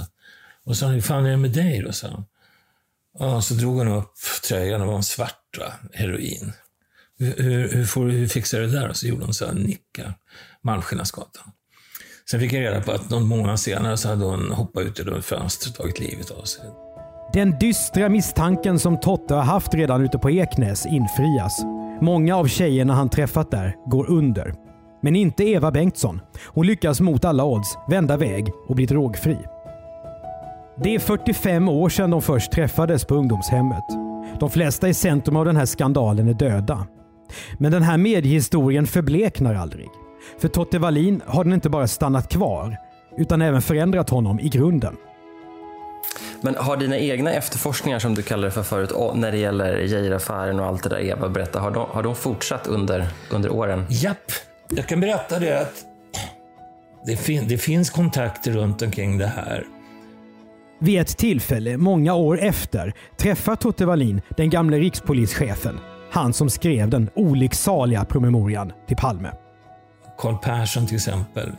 Och 0.64 0.76
så 0.76 0.80
sa 0.80 0.86
hur 0.86 1.00
fan 1.00 1.26
är 1.26 1.30
det 1.30 1.36
med 1.36 1.50
dig 1.50 1.82
då? 1.82 1.92
sa 1.92 2.24
Ja, 3.18 3.42
så 3.42 3.54
drog 3.54 3.76
hon 3.76 3.88
upp 3.88 4.12
tröjan 4.48 4.80
och 4.80 4.86
var 4.86 4.96
en 4.96 5.02
svart 5.02 5.58
va? 5.58 5.72
heroin. 5.92 6.52
Hur, 7.18 7.42
hur, 7.42 7.68
hur, 7.68 7.84
får, 7.84 8.06
hur 8.06 8.28
fixar 8.28 8.60
du 8.60 8.66
det 8.66 8.80
där? 8.80 8.88
Och 8.88 8.96
så 8.96 9.06
gjorde 9.06 9.24
hon 9.24 9.34
så 9.34 9.46
här, 9.46 9.52
nicka. 9.52 10.14
Malmskillnadsgatan. 10.62 11.52
Sen 12.30 12.40
fick 12.40 12.52
jag 12.52 12.60
reda 12.60 12.82
på 12.82 12.92
att 12.92 13.10
någon 13.10 13.26
månad 13.26 13.60
senare 13.60 13.96
så 13.96 14.08
hade 14.08 14.24
hon 14.24 14.52
hoppat 14.52 14.82
ut 14.82 14.98
genom 14.98 15.22
fönstret 15.22 15.70
och 15.70 15.82
tagit 15.82 16.00
livet 16.00 16.30
av 16.30 16.44
sig. 16.44 16.64
Den 17.32 17.58
dystra 17.58 18.08
misstanken 18.08 18.78
som 18.78 19.00
Totte 19.00 19.34
har 19.34 19.42
haft 19.42 19.74
redan 19.74 20.04
ute 20.04 20.18
på 20.18 20.30
Eknäs 20.30 20.86
infrias. 20.86 21.62
Många 22.00 22.36
av 22.36 22.46
tjejerna 22.46 22.94
han 22.94 23.08
träffat 23.08 23.50
där 23.50 23.76
går 23.86 24.10
under. 24.10 24.54
Men 25.02 25.16
inte 25.16 25.44
Eva 25.44 25.70
Bengtsson. 25.70 26.20
Hon 26.46 26.66
lyckas 26.66 27.00
mot 27.00 27.24
alla 27.24 27.44
odds 27.44 27.78
vända 27.88 28.16
väg 28.16 28.50
och 28.68 28.76
bli 28.76 28.86
drogfri. 28.86 29.38
Det 30.82 30.94
är 30.94 30.98
45 30.98 31.68
år 31.68 31.88
sedan 31.88 32.10
de 32.10 32.22
först 32.22 32.52
träffades 32.52 33.04
på 33.04 33.14
ungdomshemmet. 33.14 33.84
De 34.40 34.50
flesta 34.50 34.88
i 34.88 34.94
centrum 34.94 35.36
av 35.36 35.44
den 35.44 35.56
här 35.56 35.66
skandalen 35.66 36.28
är 36.28 36.34
döda. 36.34 36.86
Men 37.58 37.72
den 37.72 37.82
här 37.82 37.98
mediehistorien 37.98 38.86
förbleknar 38.86 39.54
aldrig. 39.54 39.88
För 40.38 40.48
Totte 40.48 40.78
Wallin 40.78 41.22
har 41.26 41.44
den 41.44 41.52
inte 41.52 41.70
bara 41.70 41.86
stannat 41.86 42.28
kvar, 42.28 42.76
utan 43.18 43.42
även 43.42 43.62
förändrat 43.62 44.10
honom 44.10 44.40
i 44.40 44.48
grunden. 44.48 44.96
Men 46.42 46.54
har 46.56 46.76
dina 46.76 46.98
egna 46.98 47.32
efterforskningar 47.32 47.98
som 47.98 48.14
du 48.14 48.22
kallade 48.22 48.46
det 48.46 48.50
för 48.50 48.62
förut, 48.62 48.92
när 49.14 49.32
det 49.32 49.38
gäller 49.38 49.78
Geijeraffären 49.78 50.60
och 50.60 50.66
allt 50.66 50.82
det 50.82 50.88
där 50.88 51.00
Eva 51.00 51.28
berättade, 51.28 51.64
har 51.64 51.70
de, 51.70 51.86
har 51.90 52.02
de 52.02 52.14
fortsatt 52.14 52.66
under, 52.66 53.08
under 53.30 53.50
åren? 53.50 53.86
Japp, 53.90 54.32
jag 54.68 54.88
kan 54.88 55.00
berätta 55.00 55.38
det 55.38 55.60
att 55.60 55.84
det, 57.06 57.16
fin 57.16 57.48
det 57.48 57.58
finns 57.58 57.90
kontakter 57.90 58.52
runt 58.52 58.82
omkring 58.82 59.18
det 59.18 59.26
här. 59.26 59.64
Vid 60.80 61.00
ett 61.00 61.16
tillfälle, 61.16 61.76
många 61.76 62.14
år 62.14 62.40
efter, 62.40 62.92
träffar 63.16 63.56
Totte 63.56 63.86
Wallin 63.86 64.22
den 64.36 64.50
gamle 64.50 64.78
rikspolischefen. 64.78 65.78
Han 66.10 66.32
som 66.32 66.50
skrev 66.50 66.90
den 66.90 67.10
olycksaliga 67.14 68.04
promemorian 68.04 68.72
till 68.88 68.96
Palme. 68.96 69.30
Carl 70.18 70.38
Persson 70.38 70.86
till 70.86 70.96
exempel, 70.96 71.52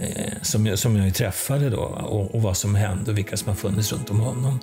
eh, 0.00 0.32
som, 0.42 0.66
jag, 0.66 0.78
som 0.78 0.96
jag 0.96 1.14
träffade 1.14 1.70
då 1.70 1.80
och, 1.80 2.34
och, 2.34 2.42
vad 2.42 2.56
som 2.56 2.74
hände 2.74 3.10
och 3.10 3.18
vilka 3.18 3.36
som 3.36 3.48
har 3.48 3.54
funnits 3.54 3.92
runt 3.92 4.10
om 4.10 4.20
honom. 4.20 4.60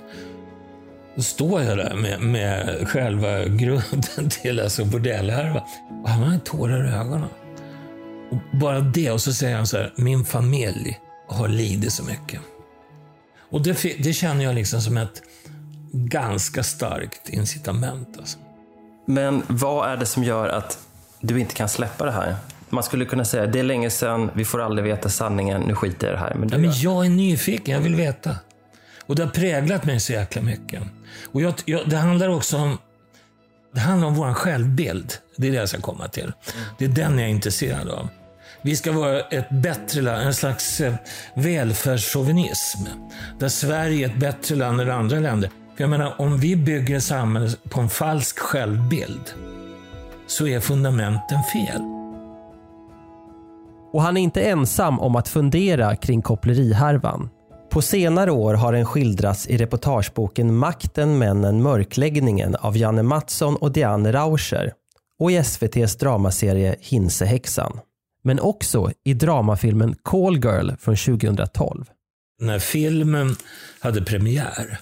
Då 1.14 1.22
står 1.22 1.62
jag 1.62 1.78
där 1.78 1.94
med, 1.94 2.20
med 2.20 2.88
själva 2.88 3.44
grunden 3.44 4.30
till 4.30 4.60
alltså 4.60 4.84
bordellhärva. 4.84 5.62
Och 6.02 6.08
han 6.08 6.22
har 6.22 6.38
tårar 6.38 6.88
i 6.88 6.90
ögonen. 6.90 7.28
Och 8.30 8.58
bara 8.58 8.80
det, 8.80 9.10
och 9.10 9.20
så 9.20 9.34
säger 9.34 9.56
han 9.56 9.66
så 9.66 9.76
här, 9.76 9.92
min 9.96 10.24
familj 10.24 10.98
har 11.28 11.48
lidit 11.48 11.92
så 11.92 12.04
mycket. 12.04 12.40
Och 13.50 13.62
det, 13.62 14.02
det 14.02 14.12
känner 14.12 14.44
jag 14.44 14.54
liksom 14.54 14.80
som 14.80 14.96
ett 14.96 15.22
ganska 15.92 16.62
starkt 16.62 17.28
incitament. 17.28 18.16
Alltså. 18.18 18.38
Men 19.06 19.42
vad 19.46 19.90
är 19.90 19.96
det 19.96 20.06
som 20.06 20.24
gör 20.24 20.48
att 20.48 20.78
du 21.20 21.40
inte 21.40 21.54
kan 21.54 21.68
släppa 21.68 22.04
det 22.04 22.12
här? 22.12 22.36
Man 22.70 22.82
skulle 22.82 23.04
kunna 23.04 23.24
säga, 23.24 23.46
det 23.46 23.58
är 23.58 23.62
länge 23.62 23.90
sedan, 23.90 24.30
vi 24.34 24.44
får 24.44 24.60
aldrig 24.60 24.84
veta 24.84 25.08
sanningen, 25.08 25.62
nu 25.62 25.74
skiter 25.74 26.06
jag 26.06 26.14
i 26.14 26.16
det 26.16 26.20
här. 26.20 26.34
Men, 26.34 26.48
ja, 26.48 26.58
men 26.58 26.72
jag 26.74 27.06
är 27.06 27.10
nyfiken, 27.10 27.74
jag 27.74 27.80
vill 27.80 27.94
veta. 27.94 28.36
Och 29.06 29.16
det 29.16 29.22
har 29.22 29.30
präglat 29.30 29.84
mig 29.84 30.00
så 30.00 30.12
jäkla 30.12 30.42
mycket. 30.42 30.82
Och 31.32 31.42
jag, 31.42 31.54
jag, 31.64 31.88
det 31.88 31.96
handlar 31.96 32.28
också 32.28 32.56
om 32.56 32.78
det 33.74 33.80
handlar 33.80 34.08
om 34.08 34.14
vår 34.14 34.34
självbild. 34.34 35.14
Det 35.36 35.46
är 35.46 35.50
det 35.50 35.56
jag 35.56 35.68
ska 35.68 35.80
komma 35.80 36.08
till. 36.08 36.32
Det 36.78 36.84
är 36.84 36.88
den 36.88 37.18
jag 37.18 37.28
är 37.28 37.32
intresserad 37.32 37.88
av. 37.88 38.08
Vi 38.62 38.76
ska 38.76 38.92
vara 38.92 39.20
ett 39.20 39.50
bättre 39.50 40.00
land, 40.00 40.22
en 40.22 40.34
slags 40.34 40.80
eh, 40.80 40.94
välfärdschauvinism. 41.34 42.78
Där 43.38 43.48
Sverige 43.48 44.06
är 44.06 44.10
ett 44.10 44.20
bättre 44.20 44.56
land 44.56 44.80
än 44.80 44.90
andra 44.90 45.20
länder. 45.20 45.50
För 45.76 45.82
jag 45.82 45.90
menar, 45.90 46.20
om 46.20 46.38
vi 46.38 46.56
bygger 46.56 46.96
ett 46.96 47.04
samhälle 47.04 47.50
på 47.68 47.80
en 47.80 47.88
falsk 47.88 48.38
självbild 48.38 49.34
så 50.26 50.46
är 50.46 50.60
fundamenten 50.60 51.42
fel. 51.52 51.97
Och 53.92 54.02
han 54.02 54.16
är 54.16 54.20
inte 54.20 54.42
ensam 54.42 55.00
om 55.00 55.16
att 55.16 55.28
fundera 55.28 55.96
kring 55.96 56.22
kopplerihärvan. 56.22 57.28
På 57.70 57.82
senare 57.82 58.30
år 58.30 58.54
har 58.54 58.72
den 58.72 58.86
skildrats 58.86 59.46
i 59.46 59.56
reportageboken 59.56 60.56
Makten, 60.56 61.18
männen, 61.18 61.62
mörkläggningen 61.62 62.56
av 62.56 62.76
Janne 62.76 63.02
Mattsson 63.02 63.56
och 63.56 63.72
Diane 63.72 64.12
Rauscher 64.12 64.72
och 65.18 65.30
i 65.30 65.36
SVTs 65.36 65.96
dramaserie 65.96 66.76
Hinsehäxan 66.80 67.80
men 68.28 68.40
också 68.40 68.92
i 69.04 69.14
dramafilmen 69.14 69.96
Call 70.02 70.36
Girl 70.36 70.70
från 70.78 70.96
2012. 70.96 71.84
När 72.40 72.58
filmen 72.58 73.36
hade 73.80 74.02
premiär, 74.02 74.78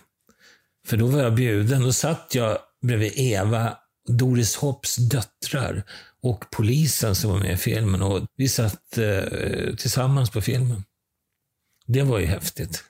för 0.87 0.97
då 0.97 1.07
var 1.07 1.23
jag 1.23 1.35
bjuden, 1.35 1.83
då 1.83 1.92
satt 1.92 2.35
jag 2.35 2.59
bredvid 2.83 3.12
Eva, 3.16 3.73
Doris 4.09 4.57
Hopps 4.57 4.97
döttrar 4.97 5.83
och 6.29 6.45
polisen 6.51 7.15
som 7.15 7.31
var 7.31 7.39
med 7.39 7.53
i 7.53 7.57
filmen 7.57 8.03
och 8.03 8.21
vi 8.37 8.49
satt 8.49 8.99
eh, 8.99 9.75
tillsammans 9.79 10.31
på 10.31 10.41
filmen. 10.41 10.85
Det 11.87 12.03
var 12.03 12.19
ju 12.19 12.27
häftigt. 12.27 12.85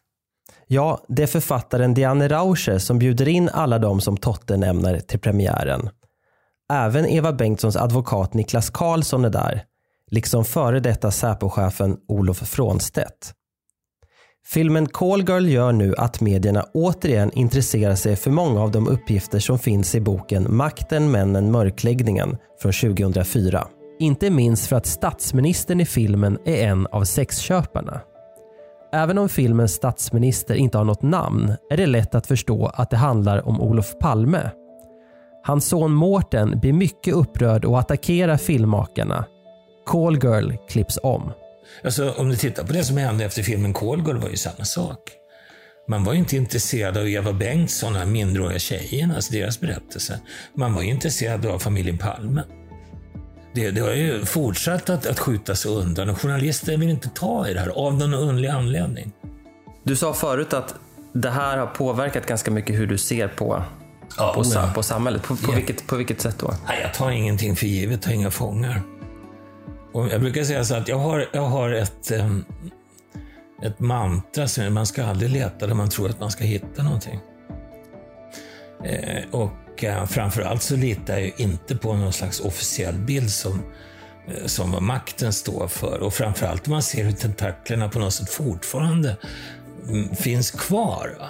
Ja, 0.66 1.04
det 1.08 1.22
är 1.22 1.26
författaren 1.26 1.94
Diane 1.94 2.28
Rauscher 2.28 2.78
som 2.78 2.98
bjuder 2.98 3.28
in 3.28 3.48
alla 3.48 3.78
de 3.78 4.00
som 4.00 4.16
Totte 4.16 4.56
nämner 4.56 5.00
till 5.00 5.18
premiären. 5.18 5.90
Även 6.72 7.06
Eva 7.06 7.32
Bengtssons 7.32 7.76
advokat 7.76 8.34
Niklas 8.34 8.70
Karlsson 8.70 9.24
är 9.24 9.30
där 9.30 9.64
liksom 10.10 10.44
före 10.44 10.80
detta 10.80 11.10
Säpochefen 11.10 11.96
Olof 12.08 12.36
Frånstedt. 12.38 13.32
Filmen 14.48 14.86
Call 14.86 15.28
Girl 15.28 15.46
gör 15.46 15.72
nu 15.72 15.94
att 15.98 16.20
medierna 16.20 16.64
återigen 16.74 17.30
intresserar 17.32 17.94
sig 17.94 18.16
för 18.16 18.30
många 18.30 18.62
av 18.62 18.70
de 18.70 18.88
uppgifter 18.88 19.38
som 19.38 19.58
finns 19.58 19.94
i 19.94 20.00
boken 20.00 20.56
Makten, 20.56 21.10
männen, 21.10 21.52
mörkläggningen 21.52 22.36
från 22.62 22.72
2004. 22.72 23.68
Inte 23.98 24.30
minst 24.30 24.66
för 24.66 24.76
att 24.76 24.86
statsministern 24.86 25.80
i 25.80 25.86
filmen 25.86 26.38
är 26.44 26.68
en 26.68 26.86
av 26.86 27.04
sexköparna. 27.04 28.00
Även 28.92 29.18
om 29.18 29.28
filmens 29.28 29.72
statsminister 29.72 30.54
inte 30.54 30.78
har 30.78 30.84
något 30.84 31.02
namn 31.02 31.52
är 31.70 31.76
det 31.76 31.86
lätt 31.86 32.14
att 32.14 32.26
förstå 32.26 32.66
att 32.66 32.90
det 32.90 32.96
handlar 32.96 33.48
om 33.48 33.60
Olof 33.60 33.98
Palme. 34.00 34.50
Hans 35.42 35.68
son 35.68 35.92
Mårten 35.92 36.60
blir 36.60 36.72
mycket 36.72 37.14
upprörd 37.14 37.64
och 37.64 37.78
attackerar 37.78 38.36
filmmakarna 38.36 39.24
Call 39.86 40.14
Girl 40.24 40.52
klipps 40.68 40.98
om. 41.02 41.32
Alltså, 41.84 42.10
om 42.12 42.28
du 42.28 42.36
tittar 42.36 42.64
på 42.64 42.72
det 42.72 42.84
som 42.84 42.96
hände 42.96 43.24
efter 43.24 43.42
filmen 43.42 43.74
Girl 43.80 44.16
var 44.16 44.28
ju 44.28 44.36
samma 44.36 44.64
sak. 44.64 44.98
Man 45.88 46.04
var 46.04 46.12
ju 46.12 46.18
inte 46.18 46.36
intresserad 46.36 46.96
av 46.96 47.08
Eva 47.08 47.32
Bengtsson 47.32 47.92
de 47.92 48.12
minderåriga 48.12 48.58
tjejerna, 48.58 49.14
alltså 49.14 49.32
deras 49.32 49.60
berättelse. 49.60 50.20
Man 50.54 50.74
var 50.74 50.82
ju 50.82 50.88
intresserad 50.88 51.46
av 51.46 51.58
familjen 51.58 51.98
Palme. 51.98 52.42
Det, 53.54 53.70
det 53.70 53.80
har 53.80 53.92
ju 53.92 54.24
fortsatt 54.24 54.90
att, 54.90 55.06
att 55.06 55.18
skjutas 55.18 55.66
undan 55.66 56.10
och 56.10 56.20
journalister 56.20 56.76
vill 56.76 56.88
inte 56.88 57.08
ta 57.08 57.48
i 57.48 57.54
det 57.54 57.60
här 57.60 57.68
av 57.68 57.94
någon 57.94 58.14
underlig 58.14 58.48
anledning. 58.48 59.12
Du 59.82 59.96
sa 59.96 60.14
förut 60.14 60.52
att 60.52 60.74
det 61.12 61.30
här 61.30 61.58
har 61.58 61.66
påverkat 61.66 62.26
ganska 62.26 62.50
mycket 62.50 62.76
hur 62.76 62.86
du 62.86 62.98
ser 62.98 63.28
på, 63.28 63.62
Ja, 64.18 64.32
på, 64.36 64.42
ja. 64.54 64.70
på 64.74 64.82
samhället. 64.82 65.22
På, 65.22 65.36
på, 65.36 65.52
Ja. 65.52 65.56
vilket, 65.56 65.86
på 65.86 65.96
vilket 65.96 66.20
sätt 66.20 66.38
då? 66.38 66.54
Nej, 66.68 66.78
jag 66.82 66.94
tar 66.94 67.10
ingenting 67.10 67.56
för 67.56 67.66
givet, 67.66 68.02
tar 68.02 68.12
inga 68.12 68.30
fångar. 68.30 68.82
Och 69.96 70.08
jag 70.08 70.20
brukar 70.20 70.44
säga 70.44 70.64
så 70.64 70.74
att 70.74 70.88
jag 70.88 70.98
har, 70.98 71.28
jag 71.32 71.42
har 71.42 71.70
ett, 71.70 72.10
ehm, 72.10 72.44
ett 73.62 73.80
mantra 73.80 74.48
som 74.48 74.64
är 74.64 74.70
man 74.70 74.86
ska 74.86 75.04
aldrig 75.04 75.30
leta 75.30 75.66
där 75.66 75.74
man 75.74 75.88
tror 75.88 76.10
att 76.10 76.20
man 76.20 76.30
ska 76.30 76.44
hitta 76.44 76.82
någonting. 76.82 77.20
Eh, 78.84 79.24
och 79.30 79.84
eh, 79.84 80.06
framförallt 80.06 80.62
så 80.62 80.76
litar 80.76 81.14
jag 81.14 81.22
ju 81.22 81.32
inte 81.36 81.76
på 81.76 81.94
någon 81.94 82.12
slags 82.12 82.40
officiell 82.40 82.94
bild 82.94 83.30
som, 83.30 83.62
eh, 84.28 84.46
som 84.46 84.72
vad 84.72 84.82
makten 84.82 85.32
står 85.32 85.68
för. 85.68 86.02
Och 86.02 86.14
framförallt 86.14 86.66
om 86.66 86.72
man 86.72 86.82
ser 86.82 87.04
hur 87.04 87.12
tentaklerna 87.12 87.88
på 87.88 87.98
något 87.98 88.14
sätt 88.14 88.30
fortfarande 88.30 89.16
mm, 89.88 90.16
finns 90.16 90.50
kvar. 90.50 91.16
Va? 91.18 91.28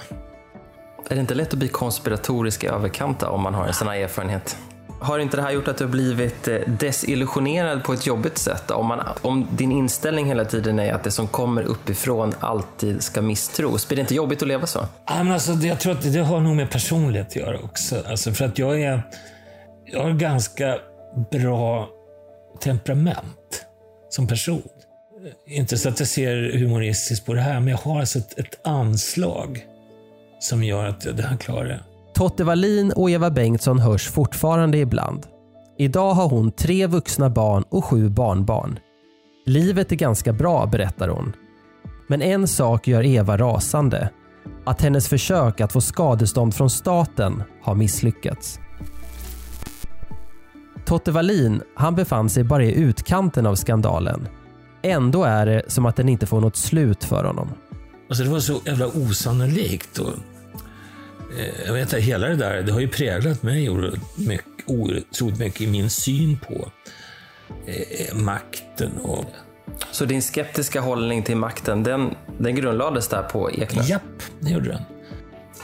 Är 1.08 1.14
det 1.14 1.20
inte 1.20 1.34
lätt 1.34 1.52
att 1.52 1.58
bli 1.58 1.68
konspiratorisk 1.68 2.64
i 2.64 2.66
överkant 2.66 3.22
om 3.22 3.42
man 3.42 3.54
har 3.54 3.66
en 3.66 3.74
sån 3.74 3.88
här 3.88 3.96
erfarenhet? 3.96 4.56
Har 5.00 5.18
inte 5.18 5.36
det 5.36 5.42
här 5.42 5.50
gjort 5.50 5.68
att 5.68 5.78
du 5.78 5.84
har 5.84 5.90
blivit 5.90 6.48
eh, 6.48 6.58
desillusionerad 6.66 7.84
på 7.84 7.92
ett 7.92 8.06
jobbigt 8.06 8.38
sätt? 8.38 8.70
Om, 8.70 8.86
man, 8.86 9.00
om 9.22 9.48
din 9.50 9.72
inställning 9.72 10.26
hela 10.26 10.44
tiden 10.44 10.78
är 10.78 10.92
att 10.92 11.04
det 11.04 11.10
som 11.10 11.28
kommer 11.28 11.62
uppifrån 11.62 12.34
alltid 12.40 13.02
ska 13.02 13.22
misstros, 13.22 13.88
blir 13.88 13.96
det 13.96 14.00
inte 14.00 14.14
jobbigt 14.14 14.42
att 14.42 14.48
leva 14.48 14.66
så? 14.66 14.86
Ja, 15.06 15.22
men 15.22 15.32
alltså, 15.32 15.52
jag 15.52 15.80
tror 15.80 15.92
att 15.92 16.02
det, 16.02 16.10
det 16.10 16.22
har 16.22 16.40
nog 16.40 16.56
med 16.56 16.70
personlighet 16.70 17.26
att 17.26 17.36
göra 17.36 17.58
också. 17.58 18.02
Alltså, 18.06 18.32
för 18.32 18.44
att 18.44 18.58
jag 18.58 18.82
är... 18.82 19.02
Jag 19.84 20.02
har 20.02 20.10
ganska 20.10 20.78
bra 21.30 21.88
temperament 22.60 23.66
som 24.08 24.26
person. 24.26 24.62
Inte 25.46 25.78
så 25.78 25.88
att 25.88 25.98
jag 25.98 26.08
ser 26.08 26.58
humoristiskt 26.58 27.26
på 27.26 27.34
det 27.34 27.40
här, 27.40 27.60
men 27.60 27.68
jag 27.68 27.78
har 27.78 28.00
alltså 28.00 28.18
ett, 28.18 28.38
ett 28.38 28.66
anslag 28.66 29.66
som 30.40 30.64
gör 30.64 30.86
att 30.86 31.16
det 31.16 31.22
här 31.22 31.36
klarar 31.36 31.68
jag. 31.68 31.95
Totte 32.16 32.44
Wallin 32.44 32.92
och 32.92 33.10
Eva 33.10 33.30
Bengtsson 33.30 33.78
hörs 33.78 34.08
fortfarande 34.08 34.78
ibland. 34.78 35.26
Idag 35.78 36.14
har 36.14 36.28
hon 36.28 36.52
tre 36.52 36.86
vuxna 36.86 37.30
barn 37.30 37.64
och 37.70 37.84
sju 37.84 38.08
barnbarn. 38.08 38.78
Livet 39.46 39.92
är 39.92 39.96
ganska 39.96 40.32
bra, 40.32 40.66
berättar 40.66 41.08
hon. 41.08 41.32
Men 42.08 42.22
en 42.22 42.48
sak 42.48 42.88
gör 42.88 43.04
Eva 43.06 43.36
rasande. 43.36 44.10
Att 44.64 44.80
hennes 44.82 45.08
försök 45.08 45.60
att 45.60 45.72
få 45.72 45.80
skadestånd 45.80 46.54
från 46.54 46.70
staten 46.70 47.42
har 47.62 47.74
misslyckats. 47.74 48.58
Totte 50.84 51.10
Wallin, 51.10 51.62
han 51.74 51.94
befann 51.94 52.30
sig 52.30 52.44
bara 52.44 52.64
i 52.64 52.74
utkanten 52.74 53.46
av 53.46 53.54
skandalen. 53.54 54.28
Ändå 54.82 55.24
är 55.24 55.46
det 55.46 55.62
som 55.66 55.86
att 55.86 55.96
den 55.96 56.08
inte 56.08 56.26
får 56.26 56.40
något 56.40 56.56
slut 56.56 57.04
för 57.04 57.24
honom. 57.24 57.48
Alltså, 58.08 58.24
det 58.24 58.30
var 58.30 58.40
så 58.40 58.60
jävla 58.66 58.86
osannolikt. 58.86 59.98
Och, 59.98 60.12
jag 61.66 61.72
vet 61.72 61.94
att 61.94 62.00
hela 62.00 62.28
det 62.28 62.36
där, 62.36 62.62
det 62.62 62.72
har 62.72 62.80
ju 62.80 62.88
präglat 62.88 63.42
mig 63.42 63.70
otroligt 64.66 65.38
mycket 65.38 65.60
i 65.60 65.66
min 65.66 65.90
syn 65.90 66.38
på 66.48 66.70
eh, 67.66 68.14
makten 68.16 68.92
och 69.02 69.24
Så 69.90 70.04
din 70.04 70.22
skeptiska 70.22 70.80
hållning 70.80 71.22
till 71.22 71.36
makten, 71.36 71.82
den, 71.82 72.14
den 72.38 72.54
grundlades 72.54 73.08
där 73.08 73.22
på 73.22 73.50
Eknäs? 73.50 73.88
Japp, 73.88 74.02
det 74.40 74.50
gjorde 74.50 74.68
den. 74.68 74.82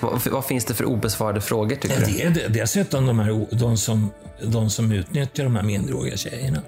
Vad, 0.00 0.26
vad 0.26 0.44
finns 0.44 0.64
det 0.64 0.74
för 0.74 0.84
obesvarade 0.84 1.40
frågor 1.40 1.76
tycker 1.76 2.00
Ja, 2.00 2.06
du? 2.06 2.12
det 2.12 2.22
är 2.22 2.30
det. 2.30 2.48
dessutom 2.60 3.06
de, 3.06 3.18
här, 3.18 3.46
de, 3.50 3.76
som, 3.76 4.10
de 4.42 4.70
som 4.70 4.92
utnyttjar 4.92 5.44
de 5.44 5.56
här 5.56 5.62
minderåriga 5.62 6.16
tjejerna. 6.16 6.62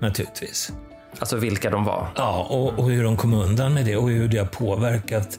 Naturligtvis. 0.00 0.72
Alltså 1.18 1.36
vilka 1.36 1.70
de 1.70 1.84
var? 1.84 2.08
Ja, 2.16 2.46
och, 2.50 2.78
och 2.78 2.90
hur 2.90 3.04
de 3.04 3.16
kom 3.16 3.34
undan 3.34 3.74
med 3.74 3.84
det 3.84 3.96
och 3.96 4.08
hur 4.08 4.28
det 4.28 4.38
har 4.38 4.46
påverkat 4.46 5.38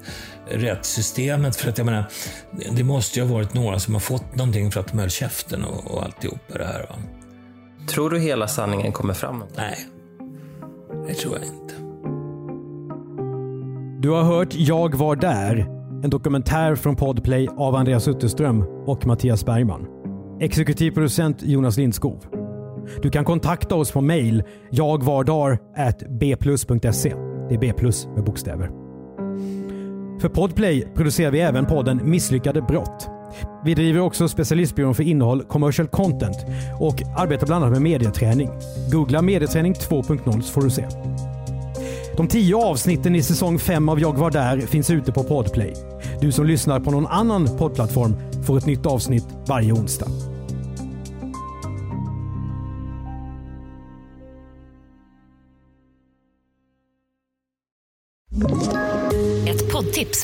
rättssystemet. 0.49 1.55
För 1.55 1.69
att 1.69 1.77
jag 1.77 1.85
menar, 1.85 2.05
det 2.71 2.83
måste 2.83 3.19
ju 3.19 3.25
ha 3.25 3.33
varit 3.33 3.53
några 3.53 3.79
som 3.79 3.93
har 3.93 4.01
fått 4.01 4.35
någonting 4.35 4.71
för 4.71 4.79
att 4.79 4.87
de 4.87 4.99
höll 4.99 5.09
käften 5.09 5.63
och, 5.63 5.91
och 5.91 6.03
alltihopa 6.03 6.57
det 6.57 6.65
här. 6.65 6.79
Va? 6.79 6.95
Tror 7.87 8.09
du 8.09 8.19
hela 8.19 8.47
sanningen 8.47 8.91
kommer 8.91 9.13
fram? 9.13 9.43
Nej, 9.55 9.77
det 11.07 11.13
tror 11.13 11.37
jag 11.37 11.45
inte. 11.45 11.73
Du 13.99 14.09
har 14.09 14.23
hört 14.23 14.53
Jag 14.53 14.95
var 14.95 15.15
där, 15.15 15.57
en 16.03 16.09
dokumentär 16.09 16.75
från 16.75 16.95
Podplay 16.95 17.47
av 17.57 17.75
Andreas 17.75 18.07
Utterström 18.07 18.63
och 18.85 19.05
Mattias 19.05 19.45
Bergman. 19.45 19.87
Exekutiv 20.39 20.91
producent 20.91 21.43
Jonas 21.43 21.77
Lindskov. 21.77 22.36
Du 23.01 23.09
kan 23.09 23.25
kontakta 23.25 23.75
oss 23.75 23.91
på 23.91 24.01
mail 24.01 24.43
jagvardar.bplus.se. 24.71 27.13
Det 27.49 27.55
är 27.55 27.59
B 27.59 27.73
plus 27.77 28.07
med 28.15 28.23
bokstäver. 28.23 28.69
För 30.21 30.29
Podplay 30.29 30.87
producerar 30.95 31.31
vi 31.31 31.39
även 31.39 31.65
podden 31.65 32.01
Misslyckade 32.03 32.61
brott. 32.61 33.09
Vi 33.65 33.73
driver 33.73 33.99
också 33.99 34.27
specialistbyrån 34.27 34.95
för 34.95 35.03
innehåll 35.03 35.43
Commercial 35.43 35.87
Content 35.87 36.37
och 36.79 37.01
arbetar 37.17 37.47
bland 37.47 37.63
annat 37.63 37.73
med 37.73 37.81
medieträning. 37.81 38.49
Googla 38.91 39.21
medieträning 39.21 39.73
2.0 39.73 40.41
så 40.41 40.53
får 40.53 40.61
du 40.61 40.69
se. 40.69 40.85
De 42.17 42.27
tio 42.27 42.55
avsnitten 42.55 43.15
i 43.15 43.23
säsong 43.23 43.59
5 43.59 43.89
av 43.89 43.99
Jag 43.99 44.17
var 44.17 44.31
där 44.31 44.57
finns 44.57 44.89
ute 44.89 45.11
på 45.11 45.23
Podplay. 45.23 45.73
Du 46.21 46.31
som 46.31 46.45
lyssnar 46.45 46.79
på 46.79 46.91
någon 46.91 47.07
annan 47.07 47.57
poddplattform 47.57 48.15
får 48.43 48.57
ett 48.57 48.65
nytt 48.65 48.85
avsnitt 48.85 49.27
varje 49.47 49.71
onsdag. 49.71 50.07